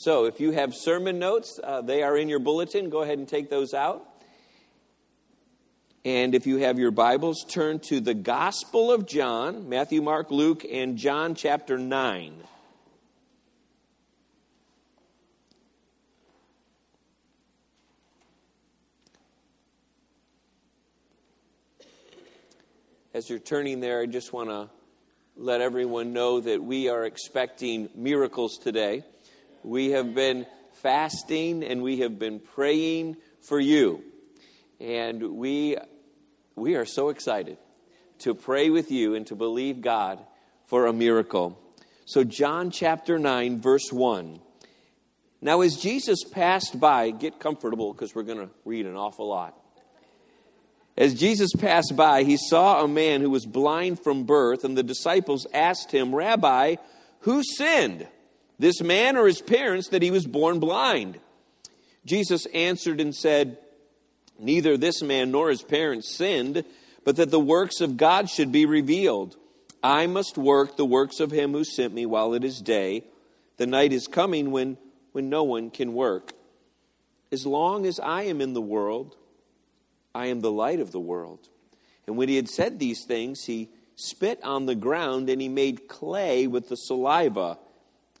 So 0.00 0.26
if 0.26 0.38
you 0.38 0.52
have 0.52 0.76
sermon 0.76 1.18
notes, 1.18 1.58
uh, 1.60 1.80
they 1.80 2.04
are 2.04 2.16
in 2.16 2.28
your 2.28 2.38
bulletin. 2.38 2.88
Go 2.88 3.02
ahead 3.02 3.18
and 3.18 3.26
take 3.26 3.50
those 3.50 3.74
out. 3.74 4.08
And 6.04 6.36
if 6.36 6.46
you 6.46 6.58
have 6.58 6.78
your 6.78 6.92
Bibles, 6.92 7.44
turn 7.48 7.80
to 7.88 7.98
the 7.98 8.14
Gospel 8.14 8.92
of 8.92 9.08
John 9.08 9.68
Matthew, 9.68 10.00
Mark, 10.00 10.30
Luke, 10.30 10.64
and 10.70 10.96
John 10.96 11.34
chapter 11.34 11.76
9. 11.78 12.32
As 23.12 23.28
you're 23.28 23.40
turning 23.40 23.80
there, 23.80 24.00
I 24.00 24.06
just 24.06 24.32
want 24.32 24.48
to 24.50 24.70
let 25.34 25.60
everyone 25.60 26.12
know 26.12 26.38
that 26.38 26.62
we 26.62 26.88
are 26.88 27.04
expecting 27.04 27.88
miracles 27.96 28.58
today. 28.58 29.02
We 29.68 29.90
have 29.90 30.14
been 30.14 30.46
fasting 30.80 31.62
and 31.62 31.82
we 31.82 31.98
have 31.98 32.18
been 32.18 32.40
praying 32.40 33.18
for 33.42 33.60
you. 33.60 34.02
And 34.80 35.36
we, 35.36 35.76
we 36.56 36.76
are 36.76 36.86
so 36.86 37.10
excited 37.10 37.58
to 38.20 38.34
pray 38.34 38.70
with 38.70 38.90
you 38.90 39.14
and 39.14 39.26
to 39.26 39.34
believe 39.34 39.82
God 39.82 40.24
for 40.64 40.86
a 40.86 40.94
miracle. 40.94 41.60
So, 42.06 42.24
John 42.24 42.70
chapter 42.70 43.18
9, 43.18 43.60
verse 43.60 43.92
1. 43.92 44.40
Now, 45.42 45.60
as 45.60 45.76
Jesus 45.76 46.24
passed 46.24 46.80
by, 46.80 47.10
get 47.10 47.38
comfortable 47.38 47.92
because 47.92 48.14
we're 48.14 48.22
going 48.22 48.38
to 48.38 48.50
read 48.64 48.86
an 48.86 48.96
awful 48.96 49.28
lot. 49.28 49.54
As 50.96 51.12
Jesus 51.12 51.50
passed 51.58 51.92
by, 51.94 52.22
he 52.24 52.38
saw 52.38 52.82
a 52.82 52.88
man 52.88 53.20
who 53.20 53.28
was 53.28 53.44
blind 53.44 54.00
from 54.02 54.24
birth, 54.24 54.64
and 54.64 54.78
the 54.78 54.82
disciples 54.82 55.46
asked 55.52 55.92
him, 55.92 56.14
Rabbi, 56.14 56.76
who 57.20 57.42
sinned, 57.42 58.08
this 58.58 58.80
man 58.80 59.16
or 59.16 59.26
his 59.26 59.40
parents, 59.40 59.88
that 59.88 60.02
he 60.02 60.10
was 60.10 60.26
born 60.26 60.58
blind? 60.60 61.18
Jesus 62.04 62.46
answered 62.46 63.00
and 63.00 63.14
said, 63.14 63.58
Neither 64.38 64.76
this 64.76 65.02
man 65.02 65.30
nor 65.30 65.50
his 65.50 65.62
parents 65.62 66.08
sinned, 66.08 66.64
but 67.04 67.16
that 67.16 67.30
the 67.30 67.40
works 67.40 67.80
of 67.80 67.96
God 67.96 68.30
should 68.30 68.52
be 68.52 68.66
revealed. 68.66 69.36
I 69.82 70.06
must 70.06 70.36
work 70.36 70.76
the 70.76 70.84
works 70.84 71.20
of 71.20 71.30
him 71.30 71.52
who 71.52 71.64
sent 71.64 71.94
me 71.94 72.06
while 72.06 72.34
it 72.34 72.44
is 72.44 72.60
day. 72.60 73.04
The 73.56 73.66
night 73.66 73.92
is 73.92 74.06
coming 74.06 74.50
when, 74.50 74.76
when 75.12 75.28
no 75.28 75.44
one 75.44 75.70
can 75.70 75.94
work. 75.94 76.32
As 77.30 77.46
long 77.46 77.86
as 77.86 78.00
I 78.00 78.22
am 78.22 78.40
in 78.40 78.54
the 78.54 78.62
world, 78.62 79.16
I 80.14 80.26
am 80.26 80.40
the 80.40 80.50
light 80.50 80.80
of 80.80 80.92
the 80.92 81.00
world. 81.00 81.48
And 82.06 82.16
when 82.16 82.28
he 82.28 82.36
had 82.36 82.48
said 82.48 82.78
these 82.78 83.04
things, 83.04 83.44
he 83.44 83.68
spit 83.96 84.40
on 84.42 84.66
the 84.66 84.74
ground 84.74 85.28
and 85.28 85.40
he 85.40 85.48
made 85.48 85.88
clay 85.88 86.46
with 86.46 86.68
the 86.68 86.76
saliva. 86.76 87.58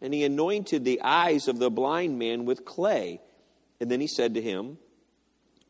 And 0.00 0.14
he 0.14 0.24
anointed 0.24 0.84
the 0.84 1.00
eyes 1.02 1.48
of 1.48 1.58
the 1.58 1.70
blind 1.70 2.18
man 2.18 2.44
with 2.44 2.64
clay. 2.64 3.20
And 3.80 3.90
then 3.90 4.00
he 4.00 4.06
said 4.06 4.34
to 4.34 4.42
him, 4.42 4.78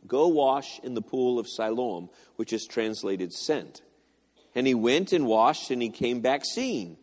Go 0.06 0.28
wash 0.28 0.78
in 0.80 0.94
the 0.94 1.02
pool 1.02 1.38
of 1.38 1.48
Siloam, 1.48 2.08
which 2.36 2.52
is 2.52 2.66
translated 2.66 3.32
sent. 3.32 3.82
And 4.54 4.66
he 4.66 4.74
went 4.74 5.12
and 5.12 5.26
washed, 5.26 5.70
and 5.70 5.82
he 5.82 5.90
came 5.90 6.20
back 6.20 6.44
seeing. 6.44 6.96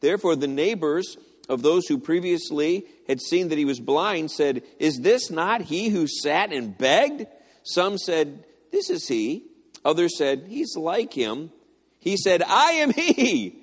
Therefore, 0.00 0.36
the 0.36 0.48
neighbors 0.48 1.16
of 1.48 1.62
those 1.62 1.86
who 1.86 1.98
previously 1.98 2.86
had 3.06 3.20
seen 3.20 3.48
that 3.48 3.58
he 3.58 3.64
was 3.64 3.80
blind 3.80 4.30
said, 4.30 4.62
Is 4.78 5.00
this 5.00 5.30
not 5.30 5.62
he 5.62 5.88
who 5.88 6.06
sat 6.06 6.52
and 6.52 6.76
begged? 6.76 7.26
Some 7.62 7.98
said, 7.98 8.44
This 8.72 8.90
is 8.90 9.06
he. 9.06 9.44
Others 9.84 10.16
said, 10.16 10.46
He's 10.48 10.76
like 10.76 11.12
him. 11.12 11.50
He 11.98 12.16
said, 12.16 12.42
I 12.42 12.72
am 12.72 12.92
he. 12.92 13.59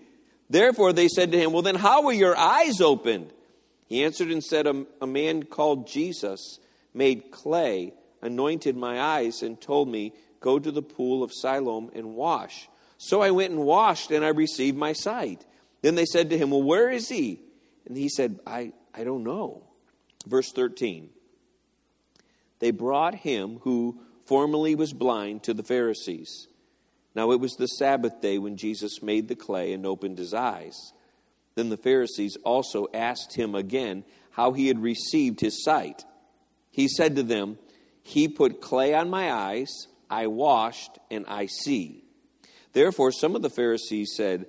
Therefore, 0.49 0.93
they 0.93 1.07
said 1.07 1.31
to 1.31 1.39
him, 1.39 1.51
Well, 1.51 1.61
then 1.61 1.75
how 1.75 2.03
were 2.03 2.13
your 2.13 2.37
eyes 2.37 2.81
opened? 2.81 3.31
He 3.87 4.03
answered 4.03 4.31
and 4.31 4.43
said, 4.43 4.67
A, 4.67 4.85
a 5.01 5.07
man 5.07 5.43
called 5.43 5.87
Jesus 5.87 6.59
made 6.93 7.31
clay 7.31 7.93
anointed 8.21 8.75
my 8.75 8.99
eyes 8.99 9.41
and 9.41 9.59
told 9.59 9.87
me, 9.89 10.13
Go 10.39 10.59
to 10.59 10.71
the 10.71 10.81
pool 10.81 11.23
of 11.23 11.33
Siloam 11.33 11.89
and 11.93 12.15
wash. 12.15 12.69
So 12.97 13.21
I 13.21 13.31
went 13.31 13.51
and 13.51 13.63
washed, 13.63 14.11
and 14.11 14.23
I 14.23 14.29
received 14.29 14.77
my 14.77 14.93
sight. 14.93 15.45
Then 15.81 15.95
they 15.95 16.05
said 16.05 16.29
to 16.29 16.37
him, 16.37 16.51
Well, 16.51 16.63
where 16.63 16.89
is 16.89 17.09
he? 17.09 17.41
And 17.85 17.97
he 17.97 18.09
said, 18.09 18.39
I, 18.45 18.73
I 18.93 19.03
don't 19.03 19.23
know. 19.23 19.63
Verse 20.25 20.51
13 20.51 21.09
They 22.59 22.71
brought 22.71 23.15
him 23.15 23.59
who 23.61 23.99
formerly 24.25 24.75
was 24.75 24.93
blind 24.93 25.43
to 25.43 25.53
the 25.53 25.63
Pharisees. 25.63 26.47
Now 27.17 27.31
it 27.31 27.39
was 27.39 27.53
the 27.53 27.65
Sabbath 27.65 28.21
day 28.21 28.37
when 28.37 28.57
Jesus 28.57 29.01
made 29.01 29.27
the 29.27 29.35
clay 29.35 29.73
and 29.73 29.87
opened 29.87 30.19
his 30.19 30.35
eyes. 30.35 30.93
Then 31.55 31.69
the 31.69 31.75
Pharisees 31.75 32.37
also 32.45 32.85
asked 32.93 33.35
him 33.35 33.55
again 33.55 34.03
how 34.29 34.51
he 34.51 34.67
had 34.67 34.83
received 34.83 35.39
his 35.39 35.63
sight. 35.63 36.05
He 36.69 36.87
said 36.87 37.15
to 37.15 37.23
them, 37.23 37.57
he 38.03 38.27
put 38.27 38.61
clay 38.61 38.93
on 38.93 39.09
my 39.09 39.31
eyes, 39.33 39.87
I 40.11 40.27
washed, 40.27 40.99
and 41.09 41.25
I 41.27 41.47
see. 41.47 42.03
Therefore, 42.73 43.11
some 43.11 43.35
of 43.35 43.41
the 43.41 43.49
Pharisees 43.49 44.13
said, 44.15 44.45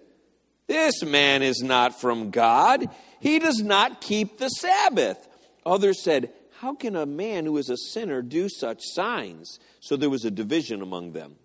This 0.66 1.02
man 1.02 1.42
is 1.42 1.62
not 1.62 1.98
from 1.98 2.28
God. 2.30 2.90
He 3.18 3.38
does 3.38 3.62
not 3.62 4.02
keep 4.02 4.36
the 4.36 4.50
Sabbath. 4.50 5.26
Others 5.64 6.04
said, 6.04 6.34
How 6.60 6.74
can 6.74 6.96
a 6.96 7.06
man 7.06 7.46
who 7.46 7.56
is 7.56 7.70
a 7.70 7.78
sinner 7.78 8.20
do 8.20 8.50
such 8.50 8.82
signs? 8.82 9.58
So 9.80 9.96
there 9.96 10.10
was 10.10 10.26
a 10.26 10.30
division 10.30 10.82
among 10.82 11.12
them. 11.12 11.36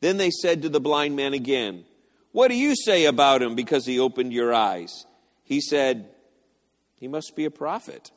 Then 0.00 0.16
they 0.16 0.30
said 0.30 0.62
to 0.62 0.68
the 0.68 0.80
blind 0.80 1.16
man 1.16 1.34
again, 1.34 1.84
What 2.32 2.48
do 2.48 2.54
you 2.54 2.74
say 2.74 3.04
about 3.04 3.42
him 3.42 3.54
because 3.54 3.86
he 3.86 3.98
opened 3.98 4.32
your 4.32 4.54
eyes? 4.54 5.04
He 5.44 5.60
said, 5.60 6.08
He 6.96 7.08
must 7.08 7.36
be 7.36 7.44
a 7.44 7.50
prophet. 7.50 8.10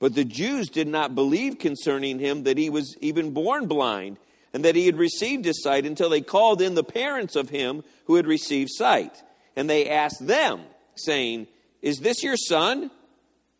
But 0.00 0.14
the 0.14 0.24
Jews 0.24 0.68
did 0.68 0.88
not 0.88 1.14
believe 1.14 1.58
concerning 1.58 2.18
him 2.18 2.42
that 2.44 2.58
he 2.58 2.68
was 2.68 2.96
even 3.00 3.32
born 3.32 3.66
blind 3.66 4.18
and 4.52 4.64
that 4.64 4.76
he 4.76 4.86
had 4.86 4.98
received 4.98 5.44
his 5.44 5.62
sight 5.62 5.86
until 5.86 6.10
they 6.10 6.20
called 6.20 6.60
in 6.60 6.74
the 6.74 6.84
parents 6.84 7.36
of 7.36 7.48
him 7.48 7.82
who 8.06 8.16
had 8.16 8.26
received 8.26 8.70
sight. 8.72 9.22
And 9.56 9.70
they 9.70 9.88
asked 9.88 10.26
them, 10.26 10.62
saying, 10.96 11.46
Is 11.82 11.98
this 11.98 12.22
your 12.22 12.36
son, 12.36 12.90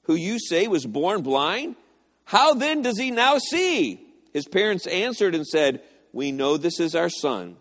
who 0.03 0.15
you 0.15 0.39
say 0.39 0.69
was 0.69 0.87
born 0.87 1.23
blind? 1.23 1.77
How 2.25 2.55
then 2.55 2.83
does 2.83 2.99
he 2.99 3.11
now 3.11 3.39
see? 3.39 4.01
His 4.33 4.47
parents 4.47 4.87
answered 4.87 5.35
and 5.35 5.47
said, 5.47 5.83
We 6.15 6.31
know 6.31 6.57
this 6.57 6.79
is 6.79 6.95
our 6.95 7.11
son, 7.11 7.57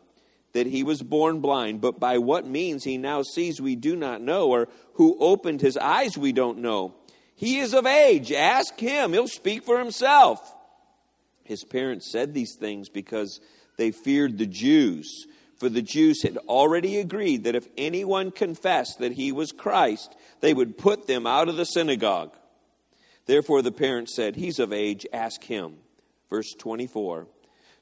that 0.53 0.67
he 0.67 0.83
was 0.83 1.01
born 1.01 1.39
blind, 1.39 1.81
but 1.81 1.99
by 1.99 2.19
what 2.19 2.45
means 2.45 2.83
he 2.83 2.99
now 2.99 3.23
sees 3.23 3.59
we 3.59 3.75
do 3.75 3.95
not 3.95 4.21
know, 4.21 4.49
or 4.49 4.69
who 4.93 5.17
opened 5.19 5.61
his 5.61 5.75
eyes 5.75 6.19
we 6.19 6.31
don't 6.33 6.59
know. 6.59 6.93
He 7.35 7.57
is 7.57 7.73
of 7.73 7.87
age. 7.87 8.31
Ask 8.31 8.79
him. 8.79 9.11
He'll 9.11 9.27
speak 9.27 9.63
for 9.63 9.79
himself. 9.79 10.39
His 11.43 11.63
parents 11.63 12.11
said 12.11 12.35
these 12.35 12.55
things 12.55 12.89
because 12.89 13.39
they 13.77 13.89
feared 13.89 14.37
the 14.37 14.45
Jews. 14.45 15.25
For 15.57 15.67
the 15.67 15.81
Jews 15.81 16.21
had 16.21 16.37
already 16.47 16.99
agreed 16.99 17.45
that 17.45 17.55
if 17.55 17.67
anyone 17.75 18.29
confessed 18.29 18.99
that 18.99 19.13
he 19.13 19.31
was 19.31 19.51
Christ, 19.51 20.15
they 20.41 20.53
would 20.53 20.77
put 20.77 21.07
them 21.07 21.25
out 21.25 21.49
of 21.49 21.55
the 21.55 21.65
synagogue. 21.65 22.35
Therefore, 23.25 23.63
the 23.63 23.71
parents 23.71 24.15
said, 24.15 24.35
He's 24.35 24.59
of 24.59 24.71
age, 24.71 25.07
ask 25.11 25.43
him. 25.43 25.77
Verse 26.29 26.53
24. 26.59 27.27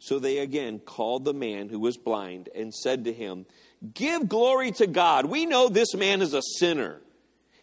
So 0.04 0.18
they 0.18 0.40
again 0.40 0.80
called 0.80 1.26
the 1.26 1.34
man 1.34 1.70
who 1.70 1.80
was 1.80 1.96
blind 1.96 2.50
and 2.56 2.74
said 2.74 3.06
to 3.06 3.14
him, 3.14 3.46
Give 3.94 4.28
glory 4.28 4.72
to 4.72 4.88
God. 4.88 5.28
We 5.28 5.46
know 5.46 5.70
this 5.70 5.94
man 5.94 6.24
is 6.24 6.34
a 6.34 6.42
sinner. 6.58 7.02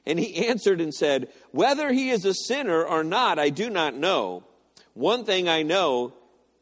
And 0.06 0.21
he 0.21 0.47
answered 0.47 0.81
and 0.81 0.94
said, 0.94 1.31
Whether 1.50 1.93
he 1.93 2.10
is 2.10 2.25
a 2.25 2.32
sinner 2.32 2.84
or 2.84 3.03
not, 3.03 3.41
I 3.41 3.50
do 3.50 3.69
not 3.69 3.97
know. 3.97 4.44
One 4.94 5.25
thing 5.25 5.49
I 5.49 5.65
know, 5.65 6.12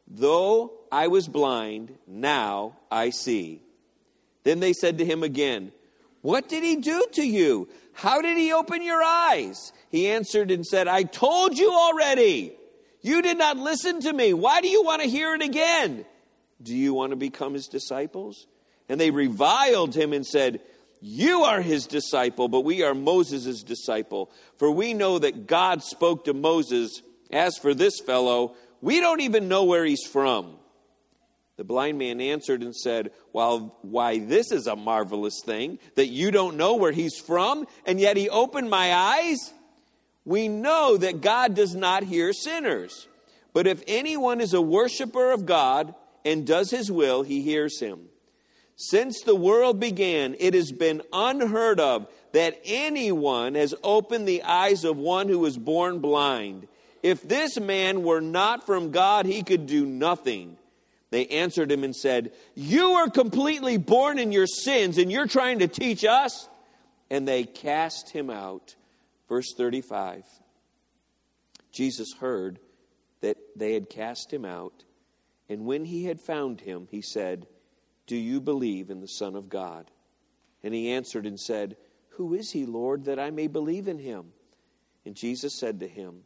though 0.07 0.73
I 0.91 1.09
was 1.09 1.27
blind, 1.27 1.95
now 2.07 2.77
I 2.89 3.11
see. 3.11 3.61
Then 4.45 4.59
they 4.59 4.73
said 4.73 4.97
to 4.97 5.05
him 5.05 5.21
again, 5.21 5.71
What 6.21 6.49
did 6.49 6.63
he 6.63 6.77
do 6.77 7.05
to 7.13 7.23
you? 7.23 7.69
How 7.93 8.23
did 8.23 8.35
he 8.35 8.51
open 8.51 8.81
your 8.81 9.03
eyes? 9.03 9.71
He 9.91 10.07
answered 10.07 10.49
and 10.49 10.65
said, 10.65 10.87
I 10.87 11.03
told 11.03 11.55
you 11.55 11.71
already. 11.71 12.55
You 13.01 13.21
did 13.21 13.37
not 13.37 13.57
listen 13.57 14.01
to 14.01 14.13
me. 14.13 14.33
Why 14.33 14.61
do 14.61 14.67
you 14.67 14.83
want 14.83 15.01
to 15.01 15.07
hear 15.07 15.33
it 15.35 15.41
again? 15.41 16.05
Do 16.61 16.75
you 16.75 16.93
want 16.93 17.11
to 17.11 17.15
become 17.15 17.53
his 17.53 17.67
disciples? 17.67 18.47
And 18.89 18.99
they 18.99 19.11
reviled 19.11 19.95
him 19.95 20.13
and 20.13 20.25
said, 20.25 20.61
you 20.99 21.43
are 21.43 21.61
his 21.61 21.85
disciple, 21.85 22.47
but 22.47 22.61
we 22.61 22.83
are 22.83 22.95
Moses' 22.95 23.61
disciple. 23.63 24.31
For 24.57 24.71
we 24.71 24.93
know 24.93 25.19
that 25.19 25.47
God 25.47 25.83
spoke 25.83 26.25
to 26.25 26.33
Moses. 26.33 27.01
As 27.31 27.57
for 27.57 27.73
this 27.73 27.99
fellow, 27.99 28.55
we 28.81 28.99
don't 28.99 29.21
even 29.21 29.47
know 29.47 29.65
where 29.65 29.85
he's 29.85 30.05
from. 30.05 30.55
The 31.57 31.63
blind 31.63 31.97
man 31.97 32.21
answered 32.21 32.61
and 32.61 32.75
said, 32.75 33.11
Well, 33.33 33.75
why, 33.81 34.19
this 34.19 34.51
is 34.51 34.67
a 34.67 34.75
marvelous 34.75 35.41
thing 35.43 35.79
that 35.95 36.07
you 36.07 36.31
don't 36.31 36.57
know 36.57 36.75
where 36.75 36.91
he's 36.91 37.17
from, 37.17 37.67
and 37.85 37.99
yet 37.99 38.15
he 38.15 38.29
opened 38.29 38.69
my 38.69 38.93
eyes. 38.93 39.53
We 40.27 40.49
know 40.49 40.97
that 40.97 41.21
God 41.21 41.55
does 41.55 41.73
not 41.73 42.03
hear 42.03 42.33
sinners. 42.33 43.07
But 43.53 43.65
if 43.65 43.81
anyone 43.87 44.41
is 44.41 44.53
a 44.53 44.61
worshiper 44.61 45.31
of 45.31 45.45
God 45.45 45.95
and 46.25 46.45
does 46.45 46.69
his 46.69 46.91
will, 46.91 47.23
he 47.23 47.41
hears 47.41 47.79
him. 47.79 48.09
Since 48.75 49.21
the 49.21 49.37
world 49.37 49.79
began, 49.79 50.35
it 50.37 50.53
has 50.53 50.73
been 50.73 51.01
unheard 51.13 51.79
of 51.79 52.07
that 52.33 52.59
anyone 52.65 53.55
has 53.55 53.73
opened 53.81 54.27
the 54.27 54.43
eyes 54.43 54.83
of 54.83 54.97
one 54.97 55.29
who 55.29 55.39
was 55.39 55.57
born 55.57 55.99
blind. 55.99 56.67
If 57.01 57.25
this 57.25 57.57
man 57.57 58.03
were 58.03 58.19
not 58.19 58.65
from 58.65 58.91
God, 58.91 59.25
he 59.25 59.43
could 59.43 59.65
do 59.65 59.85
nothing. 59.85 60.57
They 61.09 61.25
answered 61.27 61.71
him 61.71 61.85
and 61.85 61.95
said, 61.95 62.33
You 62.53 62.95
are 62.95 63.09
completely 63.09 63.77
born 63.77 64.19
in 64.19 64.33
your 64.33 64.45
sins, 64.45 64.97
and 64.97 65.09
you're 65.09 65.25
trying 65.25 65.59
to 65.59 65.69
teach 65.69 66.03
us? 66.03 66.49
And 67.09 67.25
they 67.25 67.45
cast 67.45 68.09
him 68.09 68.29
out. 68.29 68.75
Verse 69.27 69.53
35 69.55 70.23
Jesus 71.71 72.13
heard 72.19 72.59
that 73.21 73.37
they 73.55 73.73
had 73.73 73.89
cast 73.89 74.31
him 74.31 74.45
out, 74.45 74.83
and 75.49 75.65
when 75.65 75.85
he 75.85 76.05
had 76.05 76.19
found 76.19 76.61
him, 76.61 76.87
he 76.89 77.01
said, 77.01 77.47
Do 78.07 78.15
you 78.15 78.41
believe 78.41 78.89
in 78.89 79.01
the 79.01 79.07
Son 79.07 79.35
of 79.35 79.49
God? 79.49 79.91
And 80.63 80.73
he 80.73 80.91
answered 80.91 81.25
and 81.25 81.39
said, 81.39 81.77
Who 82.11 82.33
is 82.33 82.51
he, 82.51 82.65
Lord, 82.65 83.05
that 83.05 83.19
I 83.19 83.29
may 83.31 83.47
believe 83.47 83.87
in 83.87 83.99
him? 83.99 84.33
And 85.05 85.15
Jesus 85.15 85.57
said 85.57 85.79
to 85.79 85.87
him, 85.87 86.23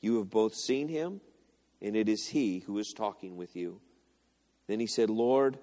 You 0.00 0.18
have 0.18 0.30
both 0.30 0.54
seen 0.54 0.88
him, 0.88 1.20
and 1.80 1.96
it 1.96 2.08
is 2.08 2.28
he 2.28 2.60
who 2.60 2.78
is 2.78 2.92
talking 2.92 3.36
with 3.36 3.56
you. 3.56 3.80
Then 4.66 4.80
he 4.80 4.86
said, 4.86 5.10
Lord, 5.10 5.58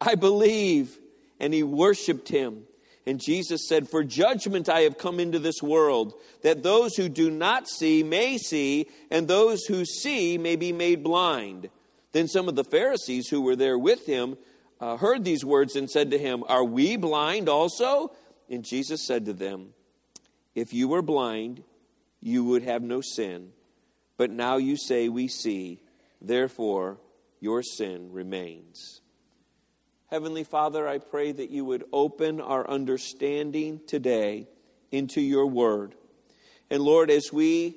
I 0.00 0.16
believe. 0.16 0.98
And 1.38 1.54
he 1.54 1.62
worshiped 1.62 2.28
him. 2.28 2.64
And 3.10 3.20
Jesus 3.20 3.66
said, 3.66 3.88
For 3.88 4.04
judgment 4.04 4.68
I 4.68 4.82
have 4.82 4.96
come 4.96 5.18
into 5.18 5.40
this 5.40 5.60
world, 5.60 6.14
that 6.42 6.62
those 6.62 6.94
who 6.94 7.08
do 7.08 7.28
not 7.28 7.68
see 7.68 8.04
may 8.04 8.38
see, 8.38 8.86
and 9.10 9.26
those 9.26 9.64
who 9.64 9.84
see 9.84 10.38
may 10.38 10.54
be 10.54 10.70
made 10.70 11.02
blind. 11.02 11.70
Then 12.12 12.28
some 12.28 12.48
of 12.48 12.54
the 12.54 12.62
Pharisees 12.62 13.26
who 13.26 13.40
were 13.40 13.56
there 13.56 13.76
with 13.76 14.06
him 14.06 14.38
uh, 14.80 14.96
heard 14.96 15.24
these 15.24 15.44
words 15.44 15.74
and 15.74 15.90
said 15.90 16.12
to 16.12 16.18
him, 16.18 16.44
Are 16.46 16.62
we 16.62 16.96
blind 16.96 17.48
also? 17.48 18.12
And 18.48 18.64
Jesus 18.64 19.04
said 19.04 19.24
to 19.24 19.32
them, 19.32 19.70
If 20.54 20.72
you 20.72 20.86
were 20.86 21.02
blind, 21.02 21.64
you 22.20 22.44
would 22.44 22.62
have 22.62 22.82
no 22.84 23.00
sin. 23.00 23.50
But 24.18 24.30
now 24.30 24.56
you 24.56 24.76
say, 24.76 25.08
We 25.08 25.26
see. 25.26 25.82
Therefore, 26.22 27.00
your 27.40 27.64
sin 27.64 28.12
remains. 28.12 28.99
Heavenly 30.10 30.42
Father, 30.42 30.88
I 30.88 30.98
pray 30.98 31.30
that 31.30 31.50
you 31.50 31.64
would 31.66 31.84
open 31.92 32.40
our 32.40 32.68
understanding 32.68 33.80
today 33.86 34.48
into 34.90 35.20
your 35.20 35.46
word. 35.46 35.94
And 36.68 36.82
Lord, 36.82 37.12
as 37.12 37.32
we 37.32 37.76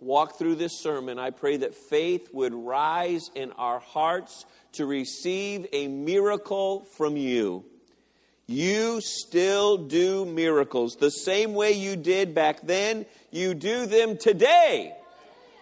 walk 0.00 0.36
through 0.36 0.56
this 0.56 0.82
sermon, 0.82 1.20
I 1.20 1.30
pray 1.30 1.58
that 1.58 1.76
faith 1.76 2.28
would 2.32 2.52
rise 2.52 3.30
in 3.36 3.52
our 3.52 3.78
hearts 3.78 4.46
to 4.72 4.84
receive 4.84 5.68
a 5.72 5.86
miracle 5.86 6.86
from 6.96 7.16
you. 7.16 7.64
You 8.48 9.00
still 9.00 9.76
do 9.76 10.24
miracles. 10.24 10.96
The 10.96 11.12
same 11.12 11.54
way 11.54 11.70
you 11.70 11.94
did 11.94 12.34
back 12.34 12.62
then, 12.62 13.06
you 13.30 13.54
do 13.54 13.86
them 13.86 14.18
today. 14.18 14.92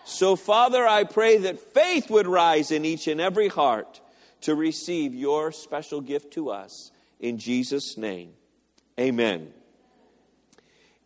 So, 0.06 0.36
Father, 0.36 0.88
I 0.88 1.04
pray 1.04 1.36
that 1.36 1.74
faith 1.74 2.08
would 2.08 2.26
rise 2.26 2.70
in 2.70 2.86
each 2.86 3.08
and 3.08 3.20
every 3.20 3.48
heart 3.48 4.00
to 4.42 4.54
receive 4.54 5.14
your 5.14 5.52
special 5.52 6.00
gift 6.00 6.32
to 6.34 6.50
us. 6.50 6.90
In 7.20 7.38
Jesus' 7.38 7.96
name, 7.96 8.32
amen. 8.98 9.52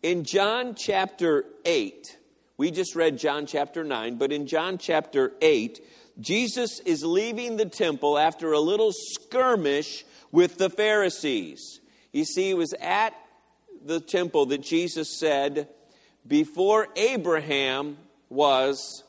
In 0.01 0.23
John 0.23 0.75
chapter 0.75 1.45
8, 1.65 2.17
we 2.57 2.71
just 2.71 2.95
read 2.95 3.17
John 3.17 3.45
chapter 3.45 3.83
9, 3.83 4.15
but 4.15 4.31
in 4.31 4.47
John 4.47 4.77
chapter 4.77 5.31
8, 5.41 5.79
Jesus 6.19 6.79
is 6.81 7.03
leaving 7.03 7.57
the 7.57 7.65
temple 7.65 8.17
after 8.17 8.51
a 8.51 8.59
little 8.59 8.91
skirmish 8.91 10.05
with 10.31 10.57
the 10.57 10.69
Pharisees. 10.69 11.79
You 12.11 12.25
see, 12.25 12.51
it 12.51 12.57
was 12.57 12.73
at 12.79 13.13
the 13.83 13.99
temple 13.99 14.47
that 14.47 14.61
Jesus 14.61 15.17
said, 15.19 15.67
Before 16.27 16.87
Abraham 16.95 17.97
was, 18.29 19.03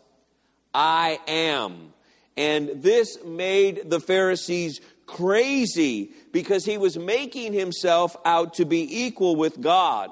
I 0.73 1.19
am. 1.27 1.93
And 2.37 2.83
this 2.83 3.23
made 3.25 3.91
the 3.91 4.01
Pharisees 4.01 4.81
crazy 5.07 6.13
because 6.33 6.65
he 6.65 6.79
was 6.79 6.99
making 6.99 7.53
himself 7.53 8.17
out 8.25 8.55
to 8.55 8.65
be 8.65 9.05
equal 9.05 9.37
with 9.37 9.61
God. 9.61 10.11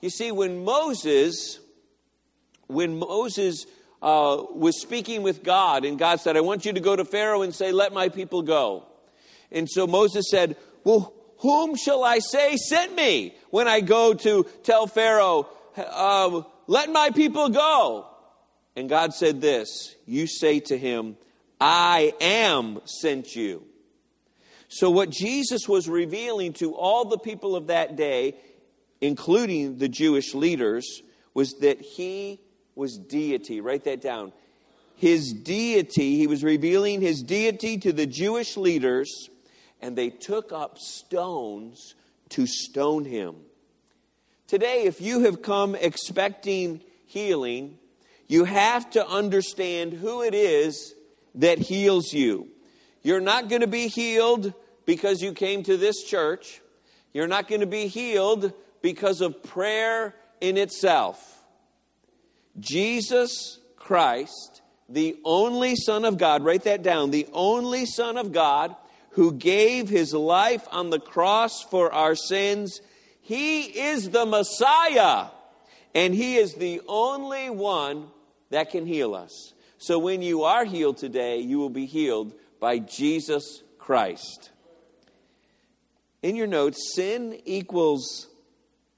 You 0.00 0.10
see, 0.10 0.32
when 0.32 0.64
Moses, 0.64 1.60
when 2.66 2.98
Moses 2.98 3.66
uh, 4.02 4.42
was 4.50 4.80
speaking 4.80 5.22
with 5.22 5.42
God, 5.42 5.84
and 5.84 5.98
God 5.98 6.20
said, 6.20 6.36
I 6.36 6.40
want 6.40 6.66
you 6.66 6.72
to 6.72 6.80
go 6.80 6.96
to 6.96 7.04
Pharaoh 7.04 7.42
and 7.42 7.54
say, 7.54 7.72
Let 7.72 7.92
my 7.92 8.08
people 8.08 8.42
go. 8.42 8.86
And 9.50 9.68
so 9.70 9.86
Moses 9.86 10.26
said, 10.30 10.56
Well, 10.84 11.14
whom 11.38 11.76
shall 11.76 12.04
I 12.04 12.18
say 12.18 12.56
sent 12.56 12.94
me 12.94 13.34
when 13.50 13.68
I 13.68 13.80
go 13.80 14.14
to 14.14 14.46
tell 14.64 14.86
Pharaoh, 14.86 15.48
uh, 15.76 16.42
Let 16.66 16.90
my 16.90 17.10
people 17.10 17.48
go? 17.48 18.08
And 18.74 18.88
God 18.88 19.14
said 19.14 19.40
this 19.40 19.94
You 20.04 20.26
say 20.26 20.60
to 20.60 20.76
him, 20.76 21.16
I 21.64 22.12
am 22.20 22.80
sent 22.86 23.36
you. 23.36 23.62
So, 24.66 24.90
what 24.90 25.10
Jesus 25.10 25.68
was 25.68 25.88
revealing 25.88 26.54
to 26.54 26.74
all 26.74 27.04
the 27.04 27.18
people 27.18 27.54
of 27.54 27.68
that 27.68 27.94
day, 27.94 28.34
including 29.00 29.78
the 29.78 29.88
Jewish 29.88 30.34
leaders, 30.34 31.02
was 31.34 31.52
that 31.60 31.80
he 31.80 32.40
was 32.74 32.98
deity. 32.98 33.60
Write 33.60 33.84
that 33.84 34.00
down. 34.00 34.32
His 34.96 35.32
deity, 35.32 36.16
he 36.16 36.26
was 36.26 36.42
revealing 36.42 37.00
his 37.00 37.22
deity 37.22 37.78
to 37.78 37.92
the 37.92 38.06
Jewish 38.06 38.56
leaders, 38.56 39.28
and 39.80 39.94
they 39.94 40.10
took 40.10 40.50
up 40.50 40.78
stones 40.78 41.94
to 42.30 42.44
stone 42.44 43.04
him. 43.04 43.36
Today, 44.48 44.82
if 44.82 45.00
you 45.00 45.20
have 45.20 45.42
come 45.42 45.76
expecting 45.76 46.80
healing, 47.06 47.78
you 48.26 48.46
have 48.46 48.90
to 48.90 49.06
understand 49.06 49.92
who 49.92 50.22
it 50.22 50.34
is 50.34 50.94
that 51.34 51.58
heals 51.58 52.12
you. 52.12 52.48
You're 53.02 53.20
not 53.20 53.48
going 53.48 53.62
to 53.62 53.66
be 53.66 53.88
healed 53.88 54.54
because 54.86 55.22
you 55.22 55.32
came 55.32 55.62
to 55.64 55.76
this 55.76 56.02
church. 56.02 56.60
You're 57.12 57.28
not 57.28 57.48
going 57.48 57.60
to 57.60 57.66
be 57.66 57.86
healed 57.86 58.52
because 58.80 59.20
of 59.20 59.42
prayer 59.42 60.14
in 60.40 60.56
itself. 60.56 61.40
Jesus 62.58 63.58
Christ, 63.76 64.62
the 64.88 65.16
only 65.24 65.74
Son 65.76 66.04
of 66.04 66.18
God, 66.18 66.44
write 66.44 66.64
that 66.64 66.82
down, 66.82 67.10
the 67.10 67.28
only 67.32 67.86
Son 67.86 68.16
of 68.16 68.32
God 68.32 68.74
who 69.10 69.32
gave 69.32 69.88
his 69.88 70.14
life 70.14 70.66
on 70.70 70.90
the 70.90 71.00
cross 71.00 71.62
for 71.62 71.92
our 71.92 72.14
sins, 72.14 72.80
he 73.20 73.62
is 73.62 74.10
the 74.10 74.26
Messiah. 74.26 75.26
And 75.94 76.14
he 76.14 76.36
is 76.36 76.54
the 76.54 76.80
only 76.88 77.50
one 77.50 78.06
that 78.50 78.70
can 78.70 78.86
heal 78.86 79.14
us. 79.14 79.51
So 79.82 79.98
when 79.98 80.22
you 80.22 80.44
are 80.44 80.64
healed 80.64 80.98
today, 80.98 81.40
you 81.40 81.58
will 81.58 81.68
be 81.68 81.86
healed 81.86 82.34
by 82.60 82.78
Jesus 82.78 83.64
Christ. 83.80 84.52
In 86.22 86.36
your 86.36 86.46
notes, 86.46 86.92
sin 86.94 87.40
equals 87.44 88.28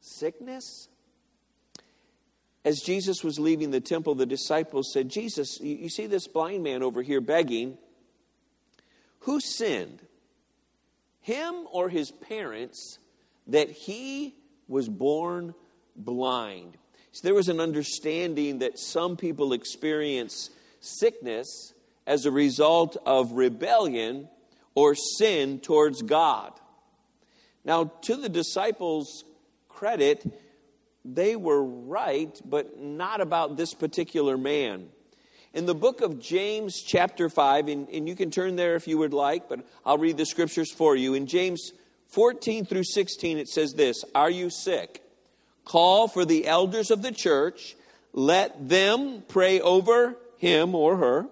sickness. 0.02 0.90
As 2.66 2.82
Jesus 2.82 3.24
was 3.24 3.38
leaving 3.38 3.70
the 3.70 3.80
temple, 3.80 4.14
the 4.14 4.26
disciples 4.26 4.90
said, 4.92 5.08
Jesus, 5.08 5.58
you 5.58 5.88
see 5.88 6.06
this 6.06 6.28
blind 6.28 6.62
man 6.62 6.82
over 6.82 7.00
here 7.00 7.22
begging. 7.22 7.78
Who 9.20 9.40
sinned? 9.40 10.02
Him 11.22 11.64
or 11.72 11.88
his 11.88 12.10
parents 12.10 12.98
that 13.46 13.70
he 13.70 14.34
was 14.68 14.90
born 14.90 15.54
blind? 15.96 16.76
So 17.12 17.22
there 17.22 17.34
was 17.34 17.48
an 17.48 17.60
understanding 17.60 18.58
that 18.58 18.78
some 18.78 19.16
people 19.16 19.54
experience 19.54 20.50
sickness 20.84 21.72
as 22.06 22.26
a 22.26 22.30
result 22.30 22.96
of 23.06 23.32
rebellion 23.32 24.28
or 24.74 24.94
sin 24.94 25.60
towards 25.60 26.02
God. 26.02 26.52
Now, 27.64 27.92
to 28.02 28.16
the 28.16 28.28
disciples' 28.28 29.24
credit, 29.68 30.24
they 31.04 31.36
were 31.36 31.62
right, 31.62 32.38
but 32.44 32.78
not 32.80 33.20
about 33.20 33.56
this 33.56 33.72
particular 33.72 34.36
man. 34.36 34.88
In 35.54 35.66
the 35.66 35.74
book 35.74 36.00
of 36.00 36.20
James, 36.20 36.82
chapter 36.82 37.28
5, 37.28 37.68
and, 37.68 37.88
and, 37.88 38.08
you 38.08 38.16
can 38.16 38.30
turn 38.30 38.56
there 38.56 38.74
if 38.74 38.88
you 38.88 38.98
would 38.98 39.14
like, 39.14 39.48
but 39.48 39.64
I'll 39.86 39.98
read 39.98 40.16
the 40.16 40.26
scriptures 40.26 40.72
for 40.72 40.96
you. 40.96 41.14
In 41.14 41.26
James 41.26 41.72
14 42.08 42.64
through 42.64 42.84
16, 42.84 43.38
it 43.38 43.48
says 43.48 43.74
this 43.74 44.02
Are 44.14 44.30
you 44.30 44.50
sick? 44.50 45.00
Call 45.64 46.08
for 46.08 46.24
the 46.24 46.46
elders 46.46 46.90
of 46.90 47.02
the 47.02 47.12
church, 47.12 47.76
let 48.12 48.68
them 48.68 49.22
pray 49.28 49.60
over 49.60 50.16
him 50.44 50.74
or 50.74 50.98
her, 50.98 51.26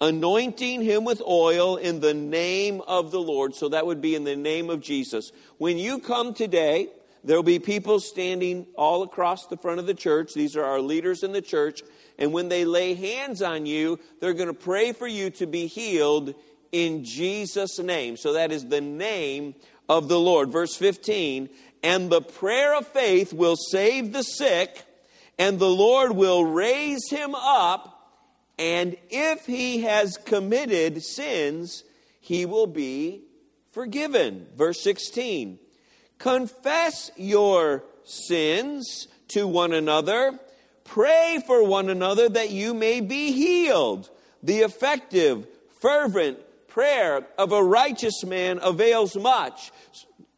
anointing 0.00 0.82
him 0.82 1.04
with 1.04 1.20
oil 1.20 1.76
in 1.76 2.00
the 2.00 2.14
name 2.14 2.80
of 2.86 3.10
the 3.10 3.20
Lord. 3.20 3.54
So 3.54 3.68
that 3.70 3.86
would 3.86 4.00
be 4.00 4.14
in 4.14 4.24
the 4.24 4.36
name 4.36 4.70
of 4.70 4.80
Jesus. 4.80 5.32
When 5.58 5.78
you 5.78 5.98
come 5.98 6.32
today, 6.32 6.88
there'll 7.24 7.42
be 7.42 7.58
people 7.58 8.00
standing 8.00 8.66
all 8.76 9.02
across 9.02 9.46
the 9.46 9.56
front 9.56 9.80
of 9.80 9.86
the 9.86 9.94
church. 9.94 10.34
These 10.34 10.56
are 10.56 10.64
our 10.64 10.80
leaders 10.80 11.22
in 11.22 11.32
the 11.32 11.42
church. 11.42 11.82
And 12.18 12.32
when 12.32 12.48
they 12.48 12.64
lay 12.64 12.94
hands 12.94 13.42
on 13.42 13.66
you, 13.66 13.98
they're 14.20 14.34
going 14.34 14.48
to 14.48 14.54
pray 14.54 14.92
for 14.92 15.06
you 15.06 15.30
to 15.30 15.46
be 15.46 15.66
healed 15.66 16.34
in 16.70 17.04
Jesus' 17.04 17.78
name. 17.78 18.16
So 18.16 18.34
that 18.34 18.52
is 18.52 18.66
the 18.66 18.80
name 18.80 19.54
of 19.88 20.08
the 20.08 20.18
Lord. 20.18 20.50
Verse 20.50 20.74
15, 20.76 21.48
and 21.82 22.10
the 22.10 22.22
prayer 22.22 22.76
of 22.76 22.86
faith 22.86 23.32
will 23.32 23.56
save 23.56 24.12
the 24.12 24.22
sick, 24.22 24.84
and 25.38 25.58
the 25.58 25.68
Lord 25.68 26.12
will 26.12 26.44
raise 26.44 27.10
him 27.10 27.34
up, 27.34 27.91
and 28.58 28.96
if 29.10 29.46
he 29.46 29.82
has 29.82 30.16
committed 30.16 31.02
sins, 31.02 31.84
he 32.20 32.46
will 32.46 32.66
be 32.66 33.22
forgiven. 33.72 34.46
Verse 34.56 34.80
16, 34.82 35.58
confess 36.18 37.10
your 37.16 37.84
sins 38.04 39.08
to 39.28 39.46
one 39.46 39.72
another, 39.72 40.38
pray 40.84 41.42
for 41.46 41.64
one 41.66 41.88
another 41.88 42.28
that 42.28 42.50
you 42.50 42.74
may 42.74 43.00
be 43.00 43.32
healed. 43.32 44.10
The 44.42 44.58
effective, 44.58 45.46
fervent 45.80 46.38
prayer 46.68 47.26
of 47.38 47.52
a 47.52 47.62
righteous 47.62 48.24
man 48.24 48.58
avails 48.62 49.16
much. 49.16 49.72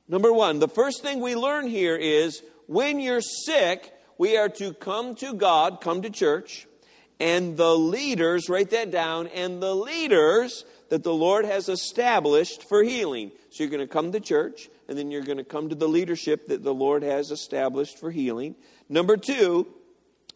Number 0.08 0.32
one, 0.32 0.58
the 0.58 0.68
first 0.68 1.02
thing 1.02 1.20
we 1.20 1.34
learn 1.34 1.66
here 1.66 1.96
is 1.96 2.42
when 2.66 3.00
you're 3.00 3.20
sick, 3.20 3.92
we 4.18 4.36
are 4.36 4.48
to 4.50 4.72
come 4.74 5.14
to 5.16 5.34
God, 5.34 5.80
come 5.80 6.02
to 6.02 6.10
church, 6.10 6.66
and 7.20 7.56
the 7.56 7.76
leaders, 7.76 8.48
write 8.48 8.70
that 8.70 8.90
down, 8.90 9.28
and 9.28 9.62
the 9.62 9.74
leaders 9.74 10.64
that 10.88 11.02
the 11.02 11.14
Lord 11.14 11.44
has 11.44 11.68
established 11.68 12.68
for 12.68 12.82
healing. 12.82 13.32
So 13.50 13.62
you're 13.62 13.70
going 13.70 13.86
to 13.86 13.92
come 13.92 14.12
to 14.12 14.20
church, 14.20 14.68
and 14.88 14.98
then 14.98 15.10
you're 15.10 15.22
going 15.22 15.38
to 15.38 15.44
come 15.44 15.68
to 15.68 15.74
the 15.74 15.88
leadership 15.88 16.48
that 16.48 16.62
the 16.62 16.74
Lord 16.74 17.02
has 17.02 17.30
established 17.30 17.98
for 17.98 18.10
healing. 18.10 18.56
Number 18.88 19.16
two, 19.16 19.66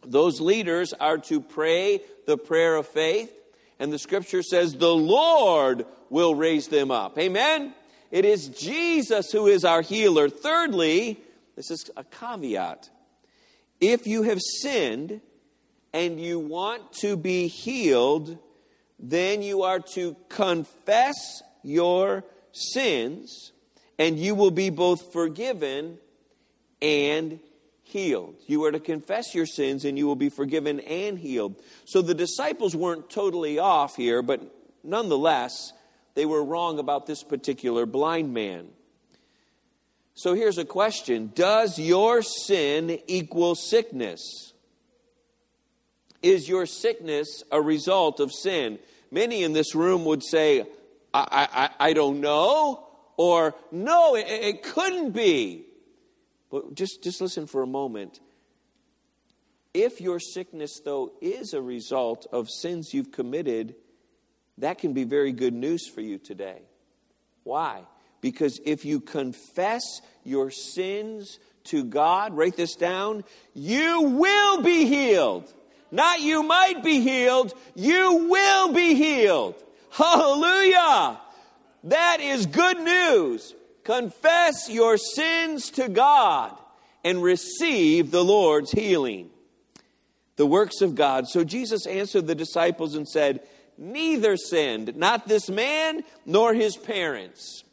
those 0.05 0.39
leaders 0.39 0.93
are 0.93 1.17
to 1.17 1.41
pray 1.41 2.01
the 2.25 2.37
prayer 2.37 2.75
of 2.75 2.87
faith, 2.87 3.31
and 3.79 3.91
the 3.91 3.99
scripture 3.99 4.41
says 4.41 4.73
the 4.73 4.93
Lord 4.93 5.85
will 6.09 6.33
raise 6.35 6.67
them 6.67 6.91
up. 6.91 7.17
Amen? 7.19 7.73
It 8.11 8.25
is 8.25 8.47
Jesus 8.47 9.31
who 9.31 9.47
is 9.47 9.63
our 9.65 9.81
healer. 9.81 10.29
Thirdly, 10.29 11.19
this 11.55 11.69
is 11.69 11.89
a 11.95 12.03
caveat. 12.03 12.89
If 13.79 14.07
you 14.07 14.23
have 14.23 14.39
sinned 14.61 15.21
and 15.93 16.19
you 16.19 16.39
want 16.39 16.93
to 17.01 17.17
be 17.17 17.47
healed, 17.47 18.37
then 18.99 19.41
you 19.41 19.63
are 19.63 19.79
to 19.93 20.15
confess 20.27 21.41
your 21.63 22.23
sins 22.51 23.51
and 23.97 24.17
you 24.17 24.35
will 24.35 24.51
be 24.51 24.69
both 24.69 25.11
forgiven 25.11 25.97
and 26.81 27.39
healed. 27.83 28.35
You 28.47 28.63
are 28.65 28.71
to 28.71 28.79
confess 28.79 29.33
your 29.33 29.45
sins 29.45 29.83
and 29.83 29.97
you 29.97 30.05
will 30.05 30.15
be 30.15 30.29
forgiven 30.29 30.79
and 30.81 31.17
healed. 31.17 31.55
So 31.85 32.01
the 32.01 32.13
disciples 32.13 32.75
weren't 32.75 33.09
totally 33.09 33.59
off 33.59 33.95
here, 33.95 34.21
but 34.21 34.41
nonetheless, 34.83 35.73
they 36.15 36.25
were 36.25 36.43
wrong 36.43 36.79
about 36.79 37.07
this 37.07 37.23
particular 37.23 37.85
blind 37.85 38.33
man. 38.33 38.67
So 40.13 40.33
here's 40.33 40.57
a 40.57 40.65
question 40.65 41.31
Does 41.33 41.79
your 41.79 42.21
sin 42.21 42.99
equal 43.07 43.55
sickness? 43.55 44.53
Is 46.21 46.49
your 46.49 46.65
sickness 46.65 47.43
a 47.51 47.61
result 47.61 48.19
of 48.19 48.31
sin? 48.33 48.79
Many 49.11 49.43
in 49.43 49.53
this 49.53 49.73
room 49.73 50.05
would 50.05 50.23
say, 50.23 50.61
I, 51.13 51.47
I, 51.79 51.89
I 51.89 51.93
don't 51.93 52.21
know, 52.21 52.87
or 53.17 53.55
no, 53.71 54.15
it, 54.15 54.27
it 54.27 54.63
couldn't 54.63 55.11
be. 55.11 55.65
But 56.51 56.75
just, 56.75 57.03
just 57.03 57.21
listen 57.21 57.47
for 57.47 57.61
a 57.61 57.67
moment. 57.67 58.19
If 59.73 60.01
your 60.01 60.19
sickness, 60.19 60.79
though, 60.83 61.13
is 61.21 61.53
a 61.53 61.61
result 61.61 62.27
of 62.31 62.49
sins 62.49 62.93
you've 62.93 63.11
committed, 63.11 63.75
that 64.57 64.79
can 64.79 64.93
be 64.93 65.03
very 65.03 65.31
good 65.31 65.53
news 65.53 65.87
for 65.87 66.01
you 66.01 66.17
today. 66.17 66.61
Why? 67.43 67.83
Because 68.21 68.59
if 68.65 68.83
you 68.83 68.99
confess 68.99 69.83
your 70.23 70.51
sins 70.51 71.39
to 71.65 71.83
God, 71.83 72.35
write 72.35 72.57
this 72.57 72.75
down, 72.75 73.23
you 73.53 74.01
will 74.01 74.61
be 74.61 74.85
healed. 74.85 75.53
Not 75.91 76.21
you 76.21 76.43
might 76.43 76.83
be 76.83 77.01
healed, 77.01 77.53
you 77.75 78.27
will 78.29 78.73
be 78.73 78.95
healed. 78.95 79.55
Hallelujah! 79.91 81.19
That 81.85 82.19
is 82.21 82.45
good 82.45 82.79
news. 82.79 83.55
Confess 83.83 84.69
your 84.69 84.97
sins 84.97 85.71
to 85.71 85.89
God 85.89 86.55
and 87.03 87.23
receive 87.23 88.11
the 88.11 88.23
Lord's 88.23 88.71
healing. 88.71 89.29
The 90.35 90.45
works 90.45 90.81
of 90.81 90.95
God. 90.95 91.27
So 91.27 91.43
Jesus 91.43 91.87
answered 91.87 92.27
the 92.27 92.35
disciples 92.35 92.95
and 92.95 93.07
said, 93.07 93.41
neither 93.77 94.37
sinned, 94.37 94.95
not 94.95 95.27
this 95.27 95.49
man 95.49 96.03
nor 96.25 96.53
his 96.53 96.75
parents, 96.77 97.63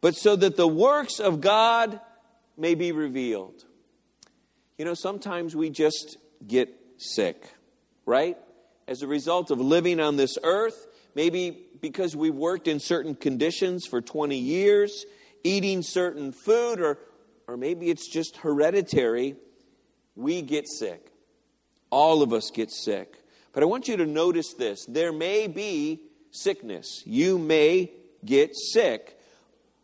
but 0.00 0.14
so 0.14 0.36
that 0.36 0.56
the 0.56 0.68
works 0.68 1.18
of 1.20 1.40
God 1.40 2.00
may 2.56 2.74
be 2.74 2.92
revealed. 2.92 3.64
You 4.78 4.84
know, 4.84 4.94
sometimes 4.94 5.54
we 5.56 5.70
just 5.70 6.16
get 6.46 6.72
sick, 6.96 7.52
right? 8.08 8.38
As 8.88 9.02
a 9.02 9.06
result 9.06 9.50
of 9.50 9.60
living 9.60 10.00
on 10.00 10.16
this 10.16 10.38
earth, 10.42 10.86
maybe 11.14 11.66
because 11.80 12.16
we've 12.16 12.34
worked 12.34 12.66
in 12.66 12.80
certain 12.80 13.14
conditions 13.14 13.84
for 13.84 14.00
20 14.00 14.34
years, 14.34 15.04
eating 15.44 15.82
certain 15.82 16.32
food, 16.32 16.80
or, 16.80 16.98
or 17.46 17.58
maybe 17.58 17.90
it's 17.90 18.10
just 18.10 18.38
hereditary, 18.38 19.36
we 20.16 20.40
get 20.40 20.66
sick. 20.66 21.12
All 21.90 22.22
of 22.22 22.32
us 22.32 22.50
get 22.50 22.70
sick. 22.72 23.14
But 23.52 23.62
I 23.62 23.66
want 23.66 23.88
you 23.88 23.98
to 23.98 24.06
notice 24.06 24.54
this 24.54 24.86
there 24.86 25.12
may 25.12 25.46
be 25.46 26.00
sickness. 26.30 27.02
You 27.04 27.38
may 27.38 27.92
get 28.24 28.56
sick. 28.56 29.18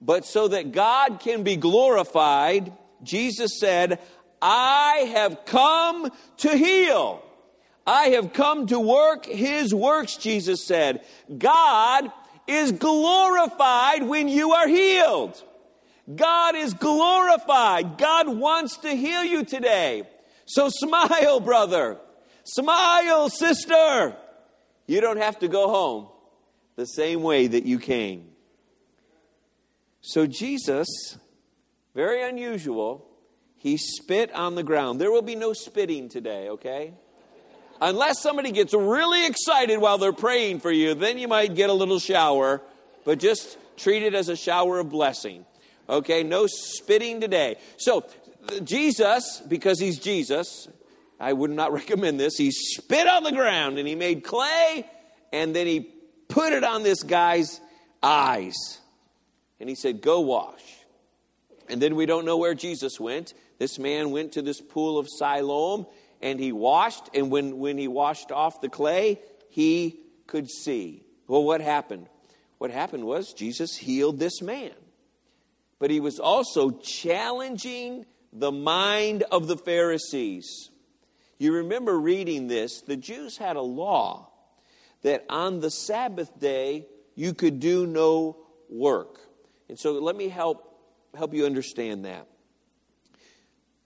But 0.01 0.25
so 0.25 0.49
that 0.49 0.73
God 0.73 1.21
can 1.21 1.43
be 1.43 1.57
glorified, 1.57 2.73
Jesus 3.03 3.61
said, 3.61 3.99
I 4.41 5.11
have 5.15 5.45
come 5.45 6.11
to 6.39 6.57
heal. 6.57 7.24
I 7.87 8.09
have 8.11 8.33
come 8.33 8.67
to 8.69 8.81
work 8.81 9.27
his 9.27 9.75
works, 9.75 10.17
Jesus 10.17 10.65
said. 10.65 11.05
God 11.37 12.11
is 12.47 12.73
glorified 12.73 14.03
when 14.03 14.29
you 14.29 14.53
are 14.53 14.69
healed. 14.69 15.43
God 16.15 16.55
is 16.55 16.75
glorified. 16.75 17.99
God 17.99 18.29
wants 18.29 18.79
to 18.79 18.91
heal 18.91 19.25
you 19.25 19.45
today. 19.45 20.05
So 20.47 20.69
smile, 20.71 21.41
brother. 21.41 21.99
Smile, 22.45 23.29
sister. 23.31 24.17
You 24.87 25.01
don't 25.01 25.17
have 25.17 25.39
to 25.39 25.49
go 25.49 25.69
home 25.69 26.09
the 26.77 26.85
same 26.85 27.23
way 27.23 27.47
that 27.47 27.65
you 27.65 27.79
came. 27.79 28.31
So, 30.03 30.27
Jesus, 30.27 31.17
very 31.95 32.23
unusual, 32.23 33.07
he 33.57 33.79
spit 33.79 34.31
on 34.35 34.55
the 34.55 34.63
ground. 34.63 35.01
There 35.01 35.11
will 35.11 35.23
be 35.23 35.37
no 35.37 35.55
spitting 35.55 36.11
today, 36.11 36.51
okay? 36.51 36.93
Unless 37.81 38.23
somebody 38.23 38.53
gets 38.53 38.73
really 38.73 39.27
excited 39.27 39.79
while 39.79 39.99
they're 39.99 40.13
praying 40.13 40.61
for 40.61 40.71
you, 40.71 40.95
then 40.95 41.19
you 41.19 41.29
might 41.29 41.55
get 41.55 41.71
a 41.71 41.73
little 41.73 41.99
shower, 41.99 42.63
but 43.05 43.19
just 43.19 43.59
treat 43.77 44.03
it 44.03 44.15
as 44.15 44.29
a 44.29 44.37
shower 44.37 44.79
of 44.79 44.91
blessing. 44.91 45.45
Okay, 45.89 46.23
no 46.23 46.47
spitting 46.47 47.21
today. 47.21 47.57
So, 47.77 48.07
Jesus, 48.63 49.43
because 49.47 49.79
he's 49.81 49.99
Jesus, 49.99 50.69
I 51.21 51.33
would 51.33 51.51
not 51.51 51.73
recommend 51.81 52.19
this. 52.21 52.37
He 52.37 52.51
spit 52.51 53.07
on 53.07 53.23
the 53.23 53.33
ground 53.33 53.79
and 53.79 53.87
he 53.87 53.95
made 53.95 54.25
clay 54.25 54.89
and 55.33 55.55
then 55.55 55.67
he 55.67 55.81
put 56.29 56.53
it 56.53 56.65
on 56.65 56.83
this 56.83 57.03
guy's 57.03 57.61
eyes. 58.03 58.55
And 59.61 59.69
he 59.69 59.75
said, 59.75 60.01
Go 60.01 60.21
wash. 60.21 60.63
And 61.69 61.81
then 61.81 61.97
we 61.97 62.07
don't 62.07 62.25
know 62.25 62.37
where 62.37 62.55
Jesus 62.55 63.01
went. 63.01 63.35
This 63.59 63.79
man 63.79 64.11
went 64.11 64.33
to 64.33 64.43
this 64.43 64.61
pool 64.61 64.99
of 64.99 65.09
Siloam 65.09 65.87
and 66.25 66.41
he 66.41 66.51
washed. 66.51 67.11
And 67.15 67.31
when, 67.31 67.59
when 67.59 67.79
he 67.79 67.87
washed 67.87 68.33
off 68.33 68.61
the 68.61 68.71
clay, 68.71 69.21
he 69.51 70.01
could 70.27 70.51
see. 70.51 71.05
Well, 71.29 71.45
what 71.45 71.61
happened? 71.61 72.09
What 72.59 72.71
happened 72.71 73.05
was 73.05 73.35
Jesus 73.35 73.77
healed 73.77 74.19
this 74.19 74.43
man. 74.43 74.73
But 75.79 75.91
he 75.91 76.01
was 76.01 76.19
also 76.19 76.71
challenging 76.71 78.07
the 78.33 78.51
mind 78.51 79.23
of 79.31 79.47
the 79.47 79.57
Pharisees. 79.57 80.71
You 81.39 81.53
remember 81.53 81.99
reading 81.99 82.49
this, 82.49 82.81
the 82.81 82.97
Jews 82.97 83.37
had 83.37 83.57
a 83.57 83.63
law 83.63 84.31
that 85.03 85.27
on 85.29 85.61
the 85.61 85.71
Sabbath 85.71 86.41
day 86.41 86.87
you 87.15 87.35
could 87.35 87.61
do 87.61 87.87
no 87.87 88.39
work. 88.71 89.21
And 89.69 89.79
so 89.79 89.93
let 89.93 90.17
me 90.17 90.29
help 90.29 90.71
help 91.15 91.35
you 91.35 91.45
understand 91.45 92.07
that. 92.07 92.27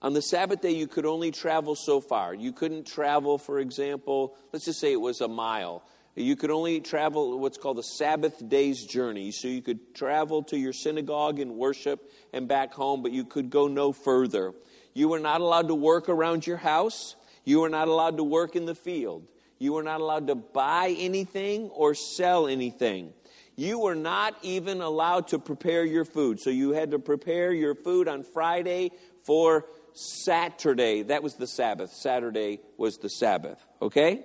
On 0.01 0.13
the 0.13 0.21
Sabbath 0.21 0.61
day, 0.61 0.71
you 0.71 0.87
could 0.87 1.05
only 1.05 1.29
travel 1.29 1.75
so 1.75 1.99
far. 1.99 2.33
You 2.33 2.53
couldn't 2.53 2.87
travel, 2.87 3.37
for 3.37 3.59
example, 3.59 4.35
let's 4.53 4.63
just 4.63 4.79
say 4.79 4.93
it 4.93 5.01
was 5.01 5.19
a 5.19 5.27
mile. 5.27 5.83
You 6.15 6.37
could 6.37 6.51
only 6.51 6.79
travel 6.79 7.37
what's 7.37 7.57
called 7.57 7.79
a 7.79 7.83
Sabbath 7.83 8.47
day's 8.47 8.85
journey. 8.85 9.31
So 9.31 9.49
you 9.49 9.61
could 9.61 9.93
travel 9.93 10.43
to 10.43 10.57
your 10.57 10.73
synagogue 10.73 11.39
and 11.39 11.55
worship 11.55 12.11
and 12.31 12.47
back 12.47 12.73
home, 12.73 13.03
but 13.03 13.11
you 13.11 13.25
could 13.25 13.49
go 13.49 13.67
no 13.67 13.91
further. 13.91 14.53
You 14.93 15.09
were 15.09 15.19
not 15.19 15.41
allowed 15.41 15.67
to 15.67 15.75
work 15.75 16.07
around 16.07 16.47
your 16.47 16.57
house. 16.57 17.15
You 17.43 17.59
were 17.59 17.69
not 17.69 17.89
allowed 17.89 18.17
to 18.17 18.23
work 18.23 18.55
in 18.55 18.65
the 18.65 18.75
field. 18.75 19.27
You 19.59 19.73
were 19.73 19.83
not 19.83 19.99
allowed 19.99 20.27
to 20.27 20.35
buy 20.35 20.95
anything 20.97 21.69
or 21.69 21.93
sell 21.93 22.47
anything. 22.47 23.13
you 23.59 23.77
were 23.77 23.95
not 23.95 24.37
even 24.41 24.79
allowed 24.79 25.27
to 25.27 25.37
prepare 25.37 25.83
your 25.83 26.05
food. 26.05 26.39
So 26.39 26.49
you 26.49 26.71
had 26.71 26.91
to 26.91 26.99
prepare 26.99 27.51
your 27.51 27.75
food 27.75 28.07
on 28.07 28.23
Friday 28.23 28.91
for 29.23 29.65
Saturday. 29.99 31.03
That 31.03 31.23
was 31.23 31.35
the 31.35 31.47
Sabbath. 31.47 31.91
Saturday 31.93 32.59
was 32.77 32.97
the 32.97 33.09
Sabbath. 33.09 33.63
Okay? 33.81 34.23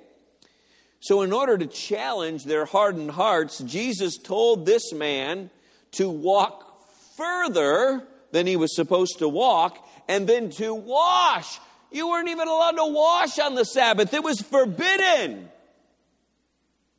So, 1.00 1.22
in 1.22 1.32
order 1.32 1.58
to 1.58 1.66
challenge 1.66 2.44
their 2.44 2.64
hardened 2.64 3.10
hearts, 3.10 3.58
Jesus 3.58 4.16
told 4.16 4.64
this 4.64 4.92
man 4.92 5.50
to 5.92 6.08
walk 6.08 6.82
further 7.16 8.02
than 8.30 8.46
he 8.46 8.56
was 8.56 8.74
supposed 8.74 9.18
to 9.18 9.28
walk 9.28 9.86
and 10.08 10.26
then 10.26 10.50
to 10.50 10.74
wash. 10.74 11.60
You 11.90 12.08
weren't 12.08 12.28
even 12.28 12.48
allowed 12.48 12.72
to 12.72 12.86
wash 12.86 13.38
on 13.38 13.54
the 13.54 13.64
Sabbath, 13.64 14.14
it 14.14 14.24
was 14.24 14.40
forbidden. 14.40 15.48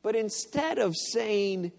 But 0.03 0.15
instead 0.15 0.77
of 0.77 0.95
saying, 0.95 1.71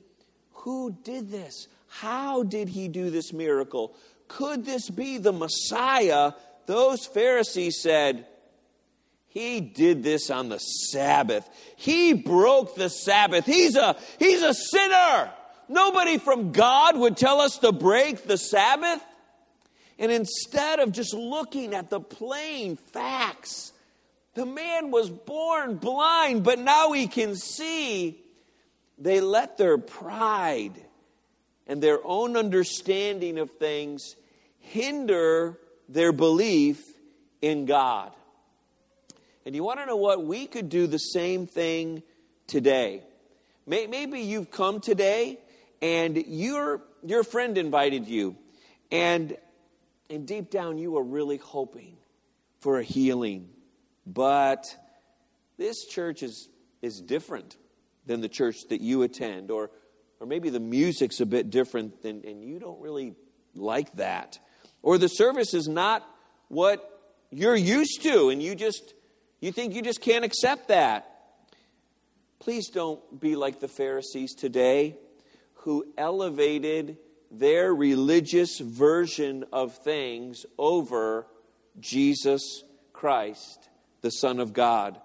Who 0.53 0.97
did 1.05 1.31
this? 1.31 1.69
How 1.89 2.43
did 2.43 2.69
he 2.69 2.89
do 2.89 3.11
this 3.11 3.33
miracle? 3.33 3.95
Could 4.29 4.65
this 4.65 4.91
be 4.91 5.19
the 5.19 5.33
Messiah? 5.33 6.33
Those 6.67 7.07
Pharisees 7.07 7.81
said, 7.81 8.27
He 9.29 9.61
did 9.61 10.03
this 10.03 10.31
on 10.31 10.49
the 10.49 10.59
Sabbath. 10.59 11.49
He 11.77 12.13
broke 12.13 12.75
the 12.75 12.91
Sabbath. 12.91 13.47
He's 13.47 13.77
a, 13.77 13.97
he's 14.19 14.43
a 14.43 14.53
sinner. 14.53 15.33
Nobody 15.69 16.19
from 16.19 16.53
God 16.53 16.97
would 16.97 17.17
tell 17.17 17.41
us 17.41 17.59
to 17.59 17.73
break 17.73 18.25
the 18.25 18.39
Sabbath. 18.39 19.03
And 19.99 20.13
instead 20.13 20.81
of 20.81 20.93
just 20.93 21.15
looking 21.15 21.75
at 21.75 21.89
the 21.89 22.01
plain 22.01 22.77
facts, 22.77 23.73
the 24.35 24.45
man 24.45 24.91
was 24.91 25.09
born 25.09 25.77
blind, 25.77 26.45
but 26.45 26.59
now 26.59 26.93
he 26.93 27.07
can 27.07 27.35
see. 27.35 28.21
They 28.99 29.21
let 29.21 29.57
their 29.57 29.79
pride 29.79 30.75
and 31.67 31.83
their 31.83 31.99
own 32.05 32.37
understanding 32.37 33.39
of 33.39 33.51
things 33.53 34.17
hinder 34.59 35.59
their 35.89 36.13
belief 36.13 36.83
in 37.41 37.67
God. 37.67 38.13
And 39.45 39.55
you 39.55 39.63
want 39.63 39.79
to 39.81 39.87
know 39.87 39.97
what? 39.97 40.25
We 40.25 40.47
could 40.47 40.69
do 40.69 40.87
the 40.87 40.99
same 40.99 41.47
thing 41.47 42.03
today. 42.47 43.03
Maybe 43.67 44.21
you've 44.21 44.51
come 44.51 44.81
today 44.81 45.39
and 45.83 46.17
your, 46.17 46.83
your 47.05 47.25
friend 47.25 47.59
invited 47.59 48.09
you, 48.09 48.37
and, 48.91 49.37
and 50.09 50.27
deep 50.27 50.51
down 50.51 50.79
you 50.79 50.93
were 50.93 51.03
really 51.03 51.37
hoping 51.37 51.97
for 52.61 52.79
a 52.79 52.83
healing. 52.83 53.49
But 54.07 54.65
this 55.59 55.85
church 55.87 56.23
is, 56.23 56.49
is 56.81 57.01
different 57.01 57.57
than 58.07 58.21
the 58.21 58.29
church 58.29 58.69
that 58.71 58.81
you 58.81 59.03
attend, 59.03 59.51
or, 59.51 59.71
or 60.21 60.27
maybe 60.27 60.51
the 60.51 60.61
music's 60.61 61.21
a 61.21 61.27
bit 61.27 61.51
different 61.51 62.03
than, 62.03 62.23
and 62.25 62.45
you 62.45 62.59
don't 62.59 62.81
really 62.81 63.15
like 63.55 63.93
that. 63.97 64.39
Or 64.87 64.99
the 64.99 65.09
service 65.09 65.53
is 65.53 65.67
not 65.67 66.09
what 66.47 67.01
you're 67.33 67.57
used 67.57 68.05
to, 68.05 68.29
and 68.29 68.41
you 68.41 68.55
just 68.55 68.95
you 69.41 69.51
think 69.51 69.75
you 69.75 69.83
just 69.83 70.01
can't 70.01 70.25
accept 70.25 70.69
that. 70.69 71.11
Please 72.39 72.69
don't 72.69 73.01
be 73.21 73.35
like 73.35 73.59
the 73.59 73.67
Pharisees 73.67 74.33
today 74.33 74.97
who 75.55 75.85
elevated 75.99 76.99
their 77.33 77.75
religious 77.75 78.61
version 78.61 79.45
of 79.53 79.77
things 79.77 80.47
over 80.57 81.27
Jesus 81.81 82.63
Christ, 82.93 83.69
the 84.03 84.11
Son 84.11 84.39
of 84.39 84.53
God. 84.53 85.01